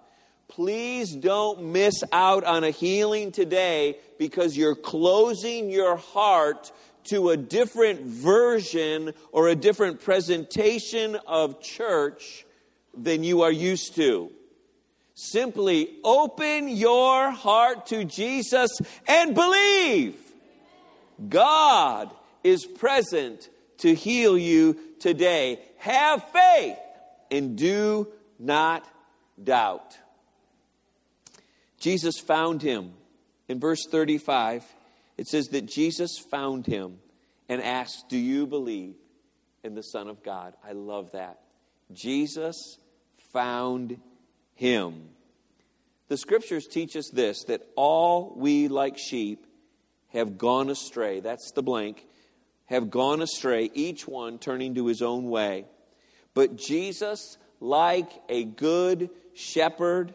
Please 0.47 1.15
don't 1.15 1.71
miss 1.71 2.03
out 2.11 2.43
on 2.43 2.63
a 2.63 2.69
healing 2.69 3.31
today 3.31 3.97
because 4.19 4.55
you're 4.55 4.75
closing 4.75 5.71
your 5.71 5.95
heart 5.95 6.71
to 7.05 7.29
a 7.29 7.37
different 7.37 8.01
version 8.01 9.13
or 9.31 9.47
a 9.47 9.55
different 9.55 10.01
presentation 10.01 11.17
of 11.27 11.61
church 11.61 12.45
than 12.95 13.23
you 13.23 13.41
are 13.41 13.51
used 13.51 13.95
to. 13.95 14.31
Simply 15.13 15.97
open 16.03 16.67
your 16.69 17.31
heart 17.31 17.87
to 17.87 18.05
Jesus 18.05 18.71
and 19.07 19.35
believe. 19.35 20.15
God 21.29 22.11
is 22.43 22.65
present 22.65 23.49
to 23.79 23.93
heal 23.93 24.37
you 24.37 24.77
today. 24.99 25.59
Have 25.77 26.23
faith 26.31 26.77
and 27.29 27.57
do 27.57 28.07
not 28.39 28.87
doubt. 29.41 29.97
Jesus 31.79 32.19
found 32.19 32.61
him. 32.61 32.93
In 33.47 33.59
verse 33.59 33.85
35, 33.89 34.63
it 35.17 35.27
says 35.27 35.47
that 35.47 35.65
Jesus 35.65 36.17
found 36.17 36.65
him 36.65 36.99
and 37.51 37.61
asked, 37.61 38.05
Do 38.07 38.17
you 38.17 38.47
believe 38.47 38.95
in 39.61 39.75
the 39.75 39.83
Son 39.83 40.07
of 40.07 40.23
God? 40.23 40.53
I 40.65 40.71
love 40.71 41.11
that. 41.11 41.41
Jesus 41.91 42.77
found 43.33 43.99
him. 44.55 45.09
The 46.07 46.15
scriptures 46.15 46.65
teach 46.65 46.95
us 46.95 47.09
this 47.11 47.43
that 47.49 47.67
all 47.75 48.33
we 48.37 48.69
like 48.69 48.97
sheep 48.97 49.45
have 50.13 50.37
gone 50.37 50.69
astray. 50.69 51.19
That's 51.19 51.51
the 51.51 51.61
blank. 51.61 52.05
Have 52.67 52.89
gone 52.89 53.21
astray, 53.21 53.69
each 53.73 54.07
one 54.07 54.39
turning 54.39 54.75
to 54.75 54.87
his 54.87 55.01
own 55.01 55.29
way. 55.29 55.65
But 56.33 56.55
Jesus, 56.55 57.37
like 57.59 58.13
a 58.29 58.45
good 58.45 59.09
shepherd, 59.33 60.13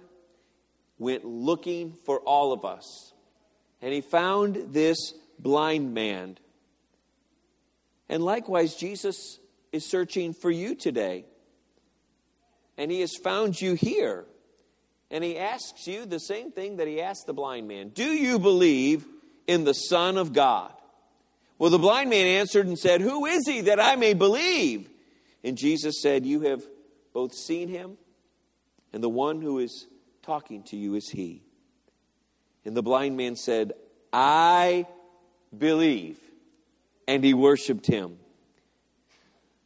went 0.99 1.27
looking 1.27 1.99
for 2.07 2.19
all 2.21 2.55
of 2.55 2.65
us. 2.65 3.13
And 3.83 3.93
he 3.93 4.01
found 4.01 4.73
this 4.73 5.13
blind 5.39 5.93
man. 5.93 6.39
And 8.09 8.23
likewise, 8.25 8.75
Jesus 8.75 9.39
is 9.73 9.85
searching 9.89 10.33
for 10.33 10.51
you 10.51 10.75
today. 10.75 11.25
And 12.79 12.91
he 12.91 13.01
has 13.01 13.17
found 13.17 13.61
you 13.61 13.75
here. 13.75 14.25
And 15.11 15.23
he 15.23 15.39
asks 15.39 15.87
you 15.87 16.05
the 16.05 16.19
same 16.19 16.51
thing 16.51 16.77
that 16.77 16.89
he 16.89 17.01
asked 17.01 17.27
the 17.27 17.33
blind 17.33 17.69
man 17.69 17.91
Do 17.91 18.05
you 18.05 18.39
believe 18.39 19.07
in 19.47 19.65
the 19.65 19.73
Son 19.73 20.17
of 20.17 20.33
God? 20.33 20.73
Well, 21.59 21.71
the 21.71 21.79
blind 21.79 22.11
man 22.11 22.27
answered 22.27 22.67
and 22.67 22.79
said, 22.79 23.01
Who 23.01 23.25
is 23.27 23.47
he 23.47 23.63
that 23.63 23.81
I 23.81 23.97
may 23.97 24.15
believe? 24.15 24.91
And 25.43 25.57
Jesus 25.57 26.03
said, 26.03 26.27
You 26.27 26.43
have 26.43 26.63
both 27.13 27.35
seen 27.35 27.69
him, 27.69 27.97
and 28.93 29.03
the 29.03 29.09
one 29.09 29.41
who 29.41 29.59
is 29.59 29.87
talking 30.23 30.65
to 30.65 30.77
you 30.77 30.97
is 30.97 31.09
he. 31.09 31.43
And 32.65 32.77
the 32.77 32.83
blind 32.83 33.17
man 33.17 33.37
said, 33.37 33.73
I 34.13 34.87
believe. 35.57 36.19
And 37.07 37.25
he 37.25 37.35
worshiped 37.35 37.87
him. 37.87 38.19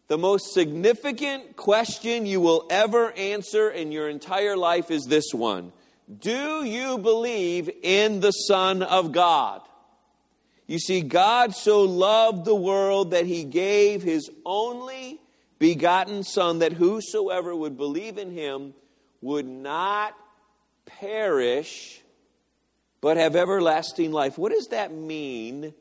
The 0.09 0.19
most 0.19 0.53
significant 0.53 1.57
question 1.57 2.27
you 2.27 2.41
will 2.41 2.67
ever 2.69 3.13
answer 3.13 3.71
in 3.71 3.93
your 3.93 4.09
entire 4.09 4.57
life 4.57 4.91
is 4.91 5.05
this 5.05 5.33
one 5.33 5.73
Do 6.19 6.65
you 6.65 6.99
believe 6.99 7.71
in 7.83 8.19
the 8.19 8.33
Son 8.33 8.83
of 8.83 9.13
God? 9.13 9.63
You 10.67 10.79
see, 10.79 11.03
God 11.03 11.55
so 11.55 11.83
loved 11.83 12.45
the 12.45 12.55
world 12.55 13.13
that 13.13 13.27
he 13.27 13.45
gave 13.45 14.03
his 14.03 14.31
only 14.45 15.21
begotten 15.61 16.25
Son, 16.25 16.59
that 16.59 16.73
whosoever 16.73 17.55
would 17.55 17.77
believe 17.77 18.19
in 18.19 18.33
him 18.33 18.75
would 19.21 19.47
not 19.47 20.17
perish, 20.87 22.01
but 23.01 23.17
have 23.17 23.37
everlasting 23.37 24.11
life. 24.11 24.39
What 24.39 24.53
does 24.53 24.69
that 24.69 24.93
mean, 24.93 25.73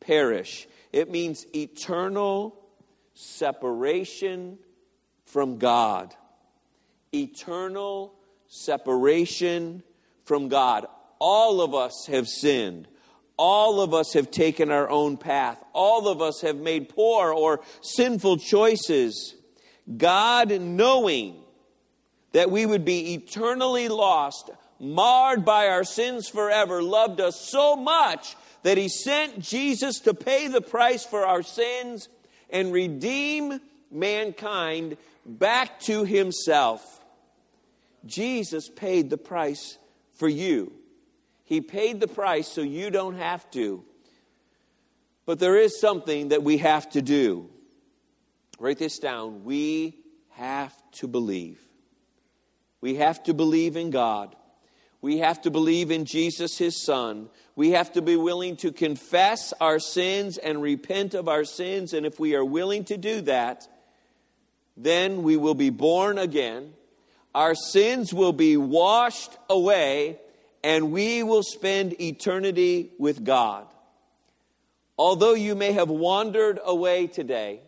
perish? 0.00 0.66
It 0.92 1.10
means 1.10 1.46
eternal 1.54 2.58
separation 3.14 4.58
from 5.24 5.58
God. 5.58 6.14
Eternal 7.12 8.14
separation 8.48 9.82
from 10.24 10.48
God. 10.48 10.86
All 11.18 11.60
of 11.60 11.74
us 11.74 12.06
have 12.08 12.26
sinned. 12.28 12.88
All 13.36 13.80
of 13.80 13.94
us 13.94 14.12
have 14.14 14.30
taken 14.30 14.70
our 14.70 14.88
own 14.90 15.16
path. 15.16 15.62
All 15.72 16.08
of 16.08 16.20
us 16.20 16.40
have 16.42 16.56
made 16.56 16.88
poor 16.88 17.32
or 17.32 17.60
sinful 17.80 18.38
choices. 18.38 19.34
God, 19.96 20.50
knowing 20.60 21.36
that 22.32 22.50
we 22.50 22.66
would 22.66 22.84
be 22.84 23.14
eternally 23.14 23.88
lost, 23.88 24.50
marred 24.80 25.44
by 25.44 25.68
our 25.68 25.84
sins 25.84 26.28
forever, 26.28 26.82
loved 26.82 27.20
us 27.20 27.48
so 27.50 27.76
much 27.76 28.34
that 28.62 28.78
He 28.78 28.88
sent 28.88 29.38
Jesus 29.38 30.00
to 30.00 30.14
pay 30.14 30.48
the 30.48 30.62
price 30.62 31.04
for 31.04 31.26
our 31.26 31.42
sins 31.42 32.08
and 32.48 32.72
redeem 32.72 33.60
mankind 33.90 34.96
back 35.24 35.78
to 35.80 36.04
Himself. 36.04 37.00
Jesus 38.06 38.68
paid 38.68 39.10
the 39.10 39.18
price 39.18 39.78
for 40.14 40.28
you. 40.28 40.72
He 41.44 41.60
paid 41.60 42.00
the 42.00 42.08
price 42.08 42.48
so 42.48 42.62
you 42.62 42.90
don't 42.90 43.16
have 43.16 43.50
to. 43.52 43.84
But 45.26 45.38
there 45.38 45.56
is 45.56 45.80
something 45.80 46.28
that 46.28 46.42
we 46.42 46.58
have 46.58 46.88
to 46.90 47.02
do. 47.02 47.50
Write 48.58 48.78
this 48.78 48.98
down. 48.98 49.44
We 49.44 49.98
have 50.30 50.74
to 50.92 51.08
believe. 51.08 51.60
We 52.80 52.96
have 52.96 53.22
to 53.24 53.34
believe 53.34 53.76
in 53.76 53.90
God. 53.90 54.34
We 55.02 55.18
have 55.18 55.40
to 55.42 55.50
believe 55.50 55.90
in 55.90 56.04
Jesus, 56.04 56.58
his 56.58 56.84
son. 56.84 57.30
We 57.56 57.70
have 57.70 57.92
to 57.92 58.02
be 58.02 58.16
willing 58.16 58.56
to 58.56 58.70
confess 58.70 59.52
our 59.60 59.78
sins 59.78 60.36
and 60.36 60.60
repent 60.60 61.14
of 61.14 61.28
our 61.28 61.44
sins. 61.44 61.94
And 61.94 62.04
if 62.04 62.20
we 62.20 62.34
are 62.34 62.44
willing 62.44 62.84
to 62.84 62.96
do 62.96 63.22
that, 63.22 63.66
then 64.76 65.22
we 65.22 65.36
will 65.36 65.54
be 65.54 65.70
born 65.70 66.18
again. 66.18 66.74
Our 67.34 67.54
sins 67.54 68.12
will 68.12 68.32
be 68.32 68.56
washed 68.56 69.36
away, 69.48 70.18
and 70.64 70.92
we 70.92 71.22
will 71.22 71.42
spend 71.42 72.00
eternity 72.00 72.90
with 72.98 73.24
God. 73.24 73.66
Although 74.98 75.34
you 75.34 75.54
may 75.54 75.72
have 75.72 75.88
wandered 75.88 76.58
away 76.62 77.06
today, 77.06 77.60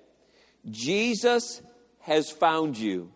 Jesus 0.71 1.63
has 2.01 2.31
found 2.31 2.77
you. 2.77 3.11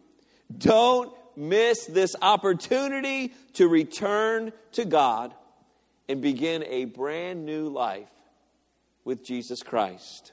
Don't 0.57 1.12
miss 1.37 1.87
this 1.87 2.16
opportunity 2.20 3.33
to 3.55 3.68
return 3.68 4.53
to 4.72 4.85
God 4.85 5.35
and 6.09 6.20
begin 6.20 6.64
a 6.64 6.85
brand 6.85 7.44
new 7.44 7.68
life 7.68 8.09
with 9.05 9.25
Jesus 9.25 9.62
Christ. 9.62 10.33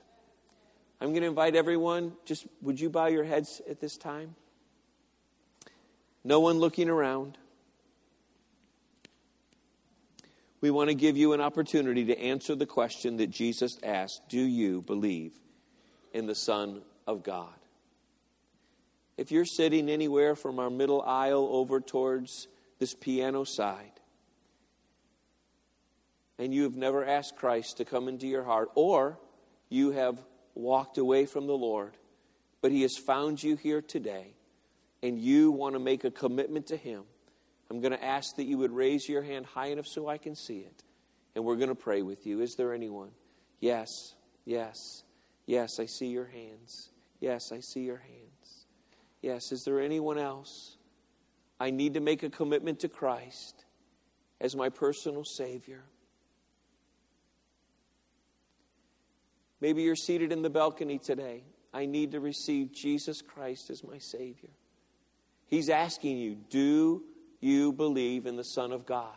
I'm 1.02 1.10
going 1.10 1.22
to 1.22 1.28
invite 1.28 1.56
everyone, 1.56 2.13
just 2.26 2.46
would 2.62 2.80
you 2.80 2.89
bow 2.89 3.08
your 3.08 3.24
heads 3.24 3.62
at 3.70 3.80
this 3.82 3.98
time? 3.98 4.36
No 6.24 6.39
one 6.39 6.60
looking 6.60 6.89
around. 6.89 7.38
we 10.63 10.72
want 10.72 10.89
to 10.89 10.96
give 10.96 11.18
you 11.18 11.34
an 11.34 11.42
opportunity 11.42 12.06
to 12.06 12.18
answer 12.18 12.56
the 12.56 12.66
question 12.66 13.18
that 13.18 13.30
Jesus 13.30 13.78
asked 13.84 14.30
Do 14.30 14.39
you 14.39 14.82
believe 14.82 15.34
in 16.13 16.26
the 16.26 16.36
Son 16.36 16.84
of 17.06 17.22
God? 17.22 17.54
If 19.17 19.32
you're 19.32 19.45
sitting 19.45 19.89
anywhere 19.89 20.36
from 20.36 20.60
our 20.60 20.69
middle 20.69 21.02
aisle 21.02 21.47
over 21.52 21.80
towards 21.80 22.47
this 22.80 22.93
piano 22.93 23.43
side, 23.43 23.91
and 26.39 26.54
you 26.54 26.63
have 26.63 26.76
never 26.76 27.06
asked 27.06 27.36
Christ 27.36 27.78
to 27.78 27.86
come 27.86 28.08
into 28.08 28.28
your 28.28 28.43
heart, 28.43 28.69
or 28.76 29.19
you 29.69 29.91
have 29.91 30.19
walked 30.56 30.97
away 30.97 31.26
from 31.26 31.47
the 31.47 31.54
Lord, 31.54 31.95
but 32.62 32.71
He 32.71 32.82
has 32.82 32.97
found 32.97 33.41
you 33.41 33.56
here 33.56 33.82
today, 33.82 34.36
and 35.02 35.19
you 35.19 35.52
want 35.52 35.76
to 35.76 35.80
make 35.80 36.04
a 36.04 36.12
commitment 36.12 36.67
to 36.67 36.78
Him, 36.78 37.04
I'm 37.69 37.82
going 37.82 37.91
to 37.91 38.04
ask 38.04 38.36
that 38.36 38.43
you 38.43 38.60
would 38.60 38.71
raise 38.71 39.10
your 39.10 39.23
hand 39.23 39.45
high 39.47 39.67
enough 39.67 39.88
so 39.88 40.08
I 40.08 40.17
can 40.19 40.36
see 40.36 40.60
it. 40.60 40.84
And 41.36 41.43
we're 41.43 41.56
going 41.56 41.69
to 41.69 41.76
pray 41.76 42.04
with 42.04 42.28
you. 42.28 42.41
Is 42.41 42.54
there 42.56 42.71
anyone? 42.71 43.10
Yes, 43.60 43.89
yes, 44.45 44.78
yes, 45.47 45.80
I 45.80 45.88
see 45.88 46.08
your 46.08 46.28
hands. 46.28 46.91
Yes, 47.19 47.52
I 47.52 47.62
see 47.62 47.82
your 47.82 47.97
hands. 47.97 48.22
Yes, 49.23 49.53
is 49.53 49.63
there 49.63 49.79
anyone 49.79 50.19
else? 50.19 50.77
I 51.57 51.71
need 51.71 51.93
to 51.93 52.01
make 52.01 52.23
a 52.23 52.29
commitment 52.29 52.81
to 52.81 52.89
Christ 52.89 53.63
as 54.41 54.53
my 54.53 54.67
personal 54.67 55.23
Savior. 55.23 55.81
Maybe 59.62 59.83
you're 59.83 59.95
seated 59.95 60.33
in 60.33 60.41
the 60.41 60.49
balcony 60.49 60.99
today. 60.99 61.45
I 61.73 61.86
need 61.86 62.12
to 62.12 62.19
receive 62.19 62.73
Jesus 62.73 63.21
Christ 63.21 63.69
as 63.69 63.81
my 63.81 63.97
Savior. 63.97 64.49
He's 65.47 65.69
asking 65.69 66.17
you, 66.17 66.36
do 66.49 67.03
you 67.39 67.71
believe 67.71 68.25
in 68.25 68.36
the 68.36 68.43
Son 68.43 68.73
of 68.73 68.86
God? 68.86 69.15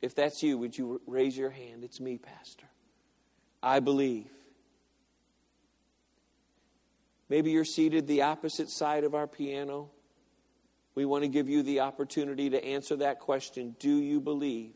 If 0.00 0.14
that's 0.14 0.42
you, 0.42 0.56
would 0.56 0.78
you 0.78 1.02
raise 1.06 1.36
your 1.36 1.50
hand? 1.50 1.84
It's 1.84 2.00
me, 2.00 2.16
Pastor. 2.16 2.66
I 3.62 3.80
believe. 3.80 4.30
Maybe 7.32 7.50
you're 7.50 7.64
seated 7.64 8.06
the 8.06 8.20
opposite 8.20 8.68
side 8.68 9.04
of 9.04 9.14
our 9.14 9.26
piano. 9.26 9.88
We 10.94 11.06
want 11.06 11.24
to 11.24 11.28
give 11.28 11.48
you 11.48 11.62
the 11.62 11.80
opportunity 11.80 12.50
to 12.50 12.62
answer 12.62 12.94
that 12.96 13.20
question 13.20 13.74
Do 13.78 13.88
you 13.88 14.20
believe 14.20 14.74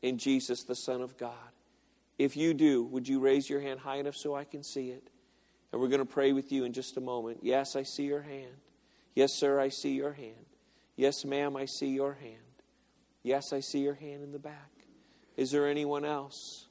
in 0.00 0.16
Jesus, 0.16 0.62
the 0.62 0.76
Son 0.76 1.00
of 1.00 1.16
God? 1.16 1.32
If 2.16 2.36
you 2.36 2.54
do, 2.54 2.84
would 2.84 3.08
you 3.08 3.18
raise 3.18 3.50
your 3.50 3.60
hand 3.60 3.80
high 3.80 3.96
enough 3.96 4.14
so 4.14 4.36
I 4.36 4.44
can 4.44 4.62
see 4.62 4.90
it? 4.90 5.10
And 5.72 5.82
we're 5.82 5.88
going 5.88 5.98
to 5.98 6.04
pray 6.04 6.32
with 6.32 6.52
you 6.52 6.62
in 6.62 6.72
just 6.72 6.96
a 6.96 7.00
moment. 7.00 7.40
Yes, 7.42 7.74
I 7.74 7.82
see 7.82 8.04
your 8.04 8.22
hand. 8.22 8.54
Yes, 9.16 9.32
sir, 9.32 9.58
I 9.58 9.68
see 9.68 9.94
your 9.94 10.12
hand. 10.12 10.46
Yes, 10.94 11.24
ma'am, 11.24 11.56
I 11.56 11.64
see 11.64 11.88
your 11.88 12.14
hand. 12.14 12.62
Yes, 13.24 13.52
I 13.52 13.58
see 13.58 13.80
your 13.80 13.94
hand 13.94 14.22
in 14.22 14.30
the 14.30 14.38
back. 14.38 14.70
Is 15.36 15.50
there 15.50 15.66
anyone 15.66 16.04
else? 16.04 16.68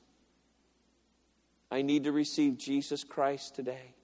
I 1.69 1.81
need 1.81 2.05
to 2.05 2.13
receive 2.13 2.57
Jesus 2.57 3.03
Christ 3.03 3.55
today. 3.55 3.96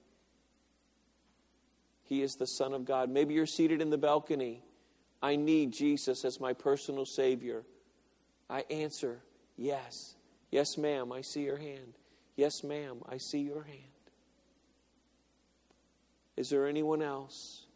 He 2.04 2.22
is 2.22 2.36
the 2.36 2.46
Son 2.46 2.72
of 2.74 2.84
God. 2.84 3.10
Maybe 3.10 3.34
you're 3.34 3.46
seated 3.46 3.80
in 3.80 3.90
the 3.90 3.98
balcony. 3.98 4.62
I 5.22 5.36
need 5.36 5.72
Jesus 5.72 6.24
as 6.24 6.38
my 6.38 6.52
personal 6.52 7.06
Savior. 7.06 7.64
I 8.48 8.64
answer, 8.70 9.20
yes. 9.56 10.14
Yes, 10.50 10.76
ma'am, 10.76 11.12
I 11.12 11.22
see 11.22 11.44
your 11.44 11.56
hand. 11.56 11.94
Yes, 12.36 12.62
ma'am, 12.62 12.98
I 13.08 13.16
see 13.16 13.40
your 13.40 13.62
hand. 13.62 13.80
Is 16.36 16.50
there 16.50 16.66
anyone 16.66 17.00
else? 17.00 17.66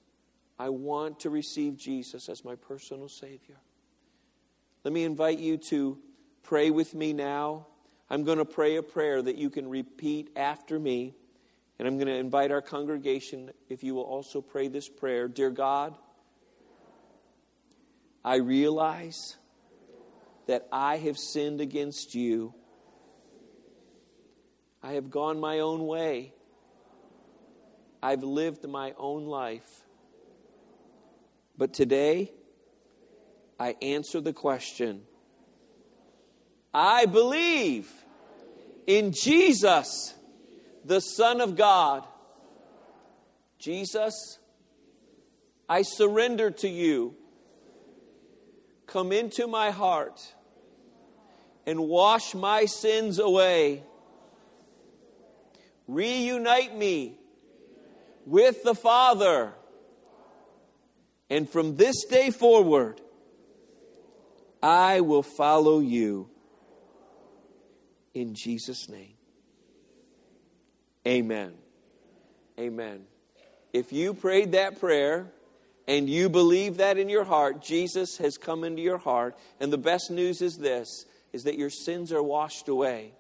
I 0.58 0.68
want 0.68 1.20
to 1.20 1.30
receive 1.30 1.76
Jesus 1.76 2.28
as 2.28 2.44
my 2.44 2.56
personal 2.56 3.08
Savior. 3.08 3.56
Let 4.84 4.92
me 4.92 5.04
invite 5.04 5.38
you 5.38 5.56
to 5.68 5.98
pray 6.42 6.70
with 6.70 6.94
me 6.94 7.12
now. 7.12 7.66
I'm 8.10 8.24
going 8.24 8.38
to 8.38 8.44
pray 8.44 8.76
a 8.76 8.82
prayer 8.82 9.22
that 9.22 9.36
you 9.36 9.50
can 9.50 9.68
repeat 9.68 10.30
after 10.36 10.78
me. 10.78 11.14
And 11.78 11.86
I'm 11.86 11.96
going 11.96 12.08
to 12.08 12.14
invite 12.14 12.50
our 12.50 12.62
congregation, 12.62 13.50
if 13.68 13.84
you 13.84 13.94
will 13.94 14.02
also 14.02 14.40
pray 14.40 14.68
this 14.68 14.88
prayer 14.88 15.28
Dear 15.28 15.50
God, 15.50 15.96
I 18.24 18.36
realize 18.36 19.36
that 20.46 20.66
I 20.72 20.96
have 20.96 21.16
sinned 21.16 21.60
against 21.60 22.14
you. 22.14 22.54
I 24.82 24.92
have 24.92 25.10
gone 25.10 25.38
my 25.38 25.60
own 25.60 25.86
way. 25.86 26.32
I've 28.02 28.22
lived 28.22 28.66
my 28.66 28.94
own 28.96 29.26
life. 29.26 29.68
But 31.56 31.74
today, 31.74 32.32
I 33.58 33.76
answer 33.82 34.20
the 34.20 34.32
question 34.32 35.02
I 36.72 37.06
believe 37.06 37.90
in 38.86 39.12
Jesus, 39.12 40.14
the 40.84 41.00
Son 41.00 41.40
of 41.40 41.56
God. 41.56 42.06
Jesus, 43.58 44.38
I 45.68 45.82
surrender 45.82 46.50
to 46.50 46.68
you. 46.68 47.14
Come 48.86 49.12
into 49.12 49.46
my 49.46 49.70
heart 49.70 50.34
and 51.66 51.80
wash 51.80 52.34
my 52.34 52.64
sins 52.64 53.18
away. 53.18 53.82
Reunite 55.86 56.74
me 56.76 57.18
with 58.24 58.62
the 58.62 58.74
Father 58.74 59.52
and 61.30 61.48
from 61.48 61.76
this 61.76 62.04
day 62.04 62.30
forward, 62.30 63.00
I 64.62 65.00
will 65.00 65.22
follow 65.22 65.80
you 65.80 66.30
in 68.14 68.34
Jesus' 68.34 68.88
name. 68.88 69.14
Amen. 71.08 71.54
Amen. 72.60 73.04
If 73.72 73.94
you 73.94 74.12
prayed 74.12 74.52
that 74.52 74.78
prayer 74.78 75.26
and 75.86 76.08
you 76.08 76.28
believe 76.28 76.76
that 76.76 76.98
in 76.98 77.08
your 77.08 77.24
heart, 77.24 77.62
Jesus 77.62 78.18
has 78.18 78.36
come 78.36 78.62
into 78.62 78.82
your 78.82 78.98
heart, 78.98 79.34
and 79.58 79.72
the 79.72 79.78
best 79.78 80.10
news 80.10 80.42
is 80.42 80.58
this 80.58 81.06
is 81.32 81.44
that 81.44 81.56
your 81.56 81.70
sins 81.70 82.12
are 82.12 82.22
washed 82.22 82.68
away. 82.68 83.12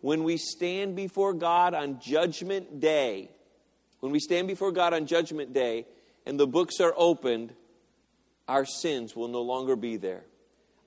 When 0.00 0.24
we 0.24 0.36
stand 0.36 0.96
before 0.96 1.34
God 1.34 1.72
on 1.72 2.00
judgment 2.00 2.80
day, 2.80 3.30
when 4.00 4.12
we 4.12 4.18
stand 4.20 4.48
before 4.48 4.72
God 4.72 4.92
on 4.92 5.06
judgment 5.06 5.52
day, 5.52 5.86
and 6.24 6.38
the 6.38 6.46
books 6.46 6.80
are 6.80 6.94
opened, 6.96 7.54
our 8.48 8.64
sins 8.64 9.14
will 9.14 9.28
no 9.28 9.42
longer 9.42 9.76
be 9.76 9.96
there. 9.96 10.24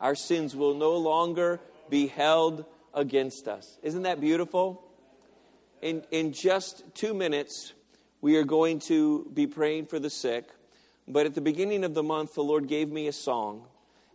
Our 0.02 0.16
sins 0.16 0.56
will 0.56 0.74
no 0.74 0.98
longer 0.98 1.60
be 1.90 2.08
held 2.08 2.66
against 2.94 3.48
us. 3.48 3.78
Isn't 3.82 4.04
that 4.04 4.20
beautiful? 4.20 4.89
In, 5.82 6.04
in 6.12 6.34
just 6.34 6.84
two 6.94 7.14
minutes, 7.14 7.74
we 8.22 8.36
are 8.36 8.44
going 8.44 8.80
to 8.80 9.30
be 9.34 9.48
praying 9.48 9.86
for 9.86 9.98
the 9.98 10.10
sick. 10.10 10.50
But 11.08 11.26
at 11.26 11.36
the 11.36 11.42
beginning 11.42 11.84
of 11.84 11.94
the 11.94 12.04
month, 12.04 12.36
the 12.36 12.44
Lord 12.44 12.68
gave 12.68 12.90
me 12.90 13.08
a 13.08 13.14
song. 13.14 13.66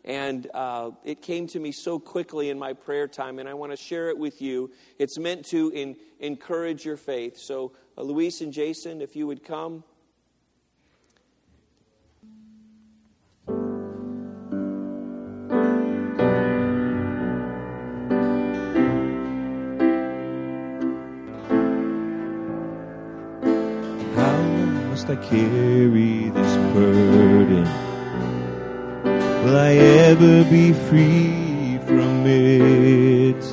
And 0.04 0.46
uh, 0.52 0.90
it 1.04 1.22
came 1.22 1.46
to 1.48 1.58
me 1.58 1.72
so 1.72 1.98
quickly 1.98 2.50
in 2.50 2.58
my 2.58 2.74
prayer 2.74 3.08
time, 3.08 3.38
and 3.38 3.48
I 3.48 3.54
want 3.54 3.72
to 3.72 3.76
share 3.76 4.10
it 4.10 4.18
with 4.18 4.42
you. 4.42 4.70
It's 4.98 5.18
meant 5.18 5.46
to 5.46 5.70
in, 5.70 5.96
encourage 6.20 6.84
your 6.84 6.98
faith. 6.98 7.38
So, 7.38 7.72
uh, 7.96 8.02
Luis 8.02 8.42
and 8.42 8.52
Jason, 8.52 9.00
if 9.00 9.16
you 9.16 9.26
would 9.26 9.42
come. 9.42 9.82
I 25.10 25.16
carry 25.16 26.30
this 26.30 26.56
burden? 26.72 27.64
will 29.44 29.56
I 29.56 29.72
ever 29.74 30.44
be 30.44 30.72
free 30.72 31.78
from 31.86 32.24
it? 32.26 33.44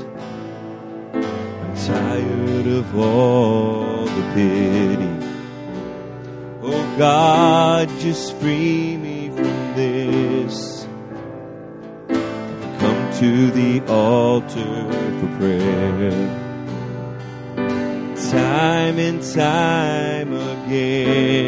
I'm 1.14 1.76
tired 1.76 2.68
of 2.68 2.98
all 2.98 4.06
the 4.06 4.32
pity. 4.34 5.14
Oh 6.64 6.96
God, 6.98 7.90
just 8.00 8.36
free 8.38 8.96
me 8.96 9.30
from 9.30 9.76
this. 9.76 10.88
I've 12.10 12.80
come 12.80 13.14
to 13.20 13.52
the 13.52 13.82
altar 13.92 14.88
for 15.20 15.38
prayer. 15.38 16.12
Time 18.32 18.98
and 19.00 19.22
time 19.22 20.32
again. 20.32 21.41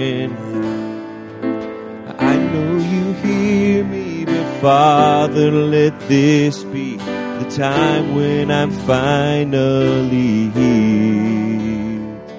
Father, 4.63 5.52
let 5.52 5.99
this 6.08 6.63
be 6.63 6.95
the 6.95 7.54
time 7.54 8.15
when 8.15 8.49
I'm 8.49 8.71
finally 8.71 10.49
healed. 10.52 12.32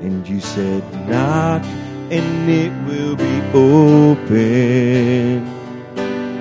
And 0.00 0.28
you 0.28 0.38
said, 0.38 0.84
knock 1.08 1.64
and 2.12 2.48
it 2.48 2.70
will 2.86 3.16
be 3.16 3.42
open. 3.52 5.42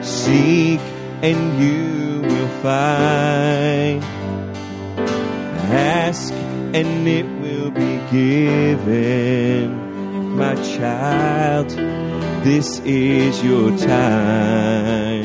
Seek 0.04 0.80
and 1.24 1.60
you 1.60 2.22
will 2.22 2.50
find. 2.62 4.04
Ask 5.74 6.32
and 6.76 7.08
it 7.08 7.26
will 7.42 7.72
be 7.72 7.98
given. 8.12 9.74
My 10.38 10.54
child, 10.78 11.72
this 12.44 12.80
is 12.80 13.42
your 13.44 13.76
time. 13.78 15.24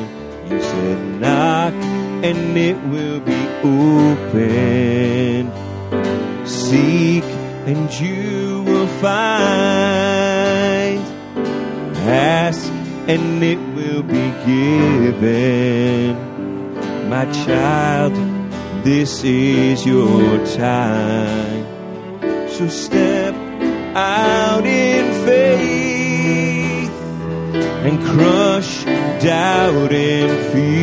You 0.49 0.63
said, 0.63 1.21
knock 1.21 1.75
and 2.25 2.57
it 2.57 2.77
will 2.85 3.21
be 3.21 3.49
open. 3.65 5.51
Seek 6.47 7.25
and 7.67 7.93
you 8.01 8.63
will 8.63 8.87
find. 9.03 9.19
Ask 12.07 12.71
and 13.09 13.43
it 13.43 13.59
will 13.75 14.05
be 14.05 14.31
given. 14.47 16.17
My 17.11 17.25
child, 17.45 18.15
this 18.85 19.25
is 19.25 19.85
your 19.85 20.47
time. 20.47 21.67
So 22.49 22.69
step 22.69 23.35
out 23.97 24.65
in 24.65 24.88
crush 28.13 28.85
doubt 28.85 29.93
and 29.93 30.53
fear. 30.53 30.78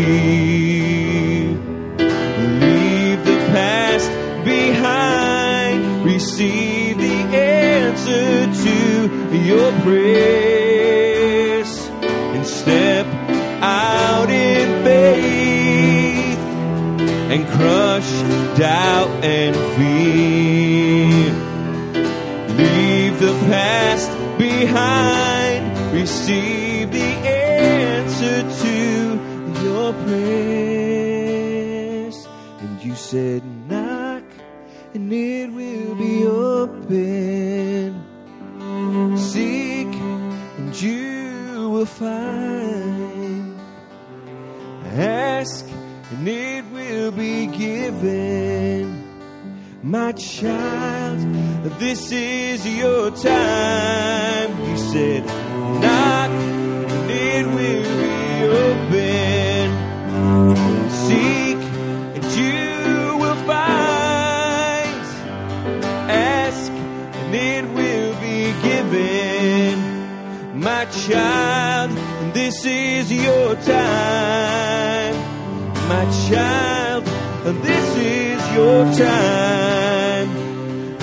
Will 46.85 47.11
be 47.11 47.47
given. 47.47 49.03
My 49.81 50.11
child, 50.13 51.19
this 51.79 52.11
is 52.11 52.65
your 52.67 53.11
time. 53.11 54.49
You 54.69 54.77
said, 54.77 55.25
knock 55.81 56.31
and 56.31 57.11
it 57.11 57.45
will 57.57 57.91
be 58.03 58.17
open. 58.65 59.65
Seek 61.05 61.59
and 62.15 62.25
you 62.39 63.17
will 63.21 63.41
find. 63.51 65.01
Ask 66.09 66.71
and 66.71 67.35
it 67.35 67.65
will 67.77 68.13
be 68.27 68.39
given. 68.67 69.73
My 70.59 70.85
child, 70.85 71.91
this 72.33 72.65
is 72.65 73.11
your 73.11 73.55
time. 73.55 75.15
My 75.87 76.05
child, 76.27 76.74
this 77.53 77.97
is 77.97 78.53
your 78.55 78.85
time. 78.93 80.29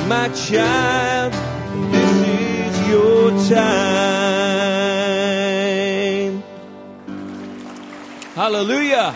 My 0.09 0.29
child, 0.31 1.33
this 1.93 2.17
is 2.29 2.89
your 2.89 3.31
time. 3.49 4.03
Hallelujah. 8.35 9.15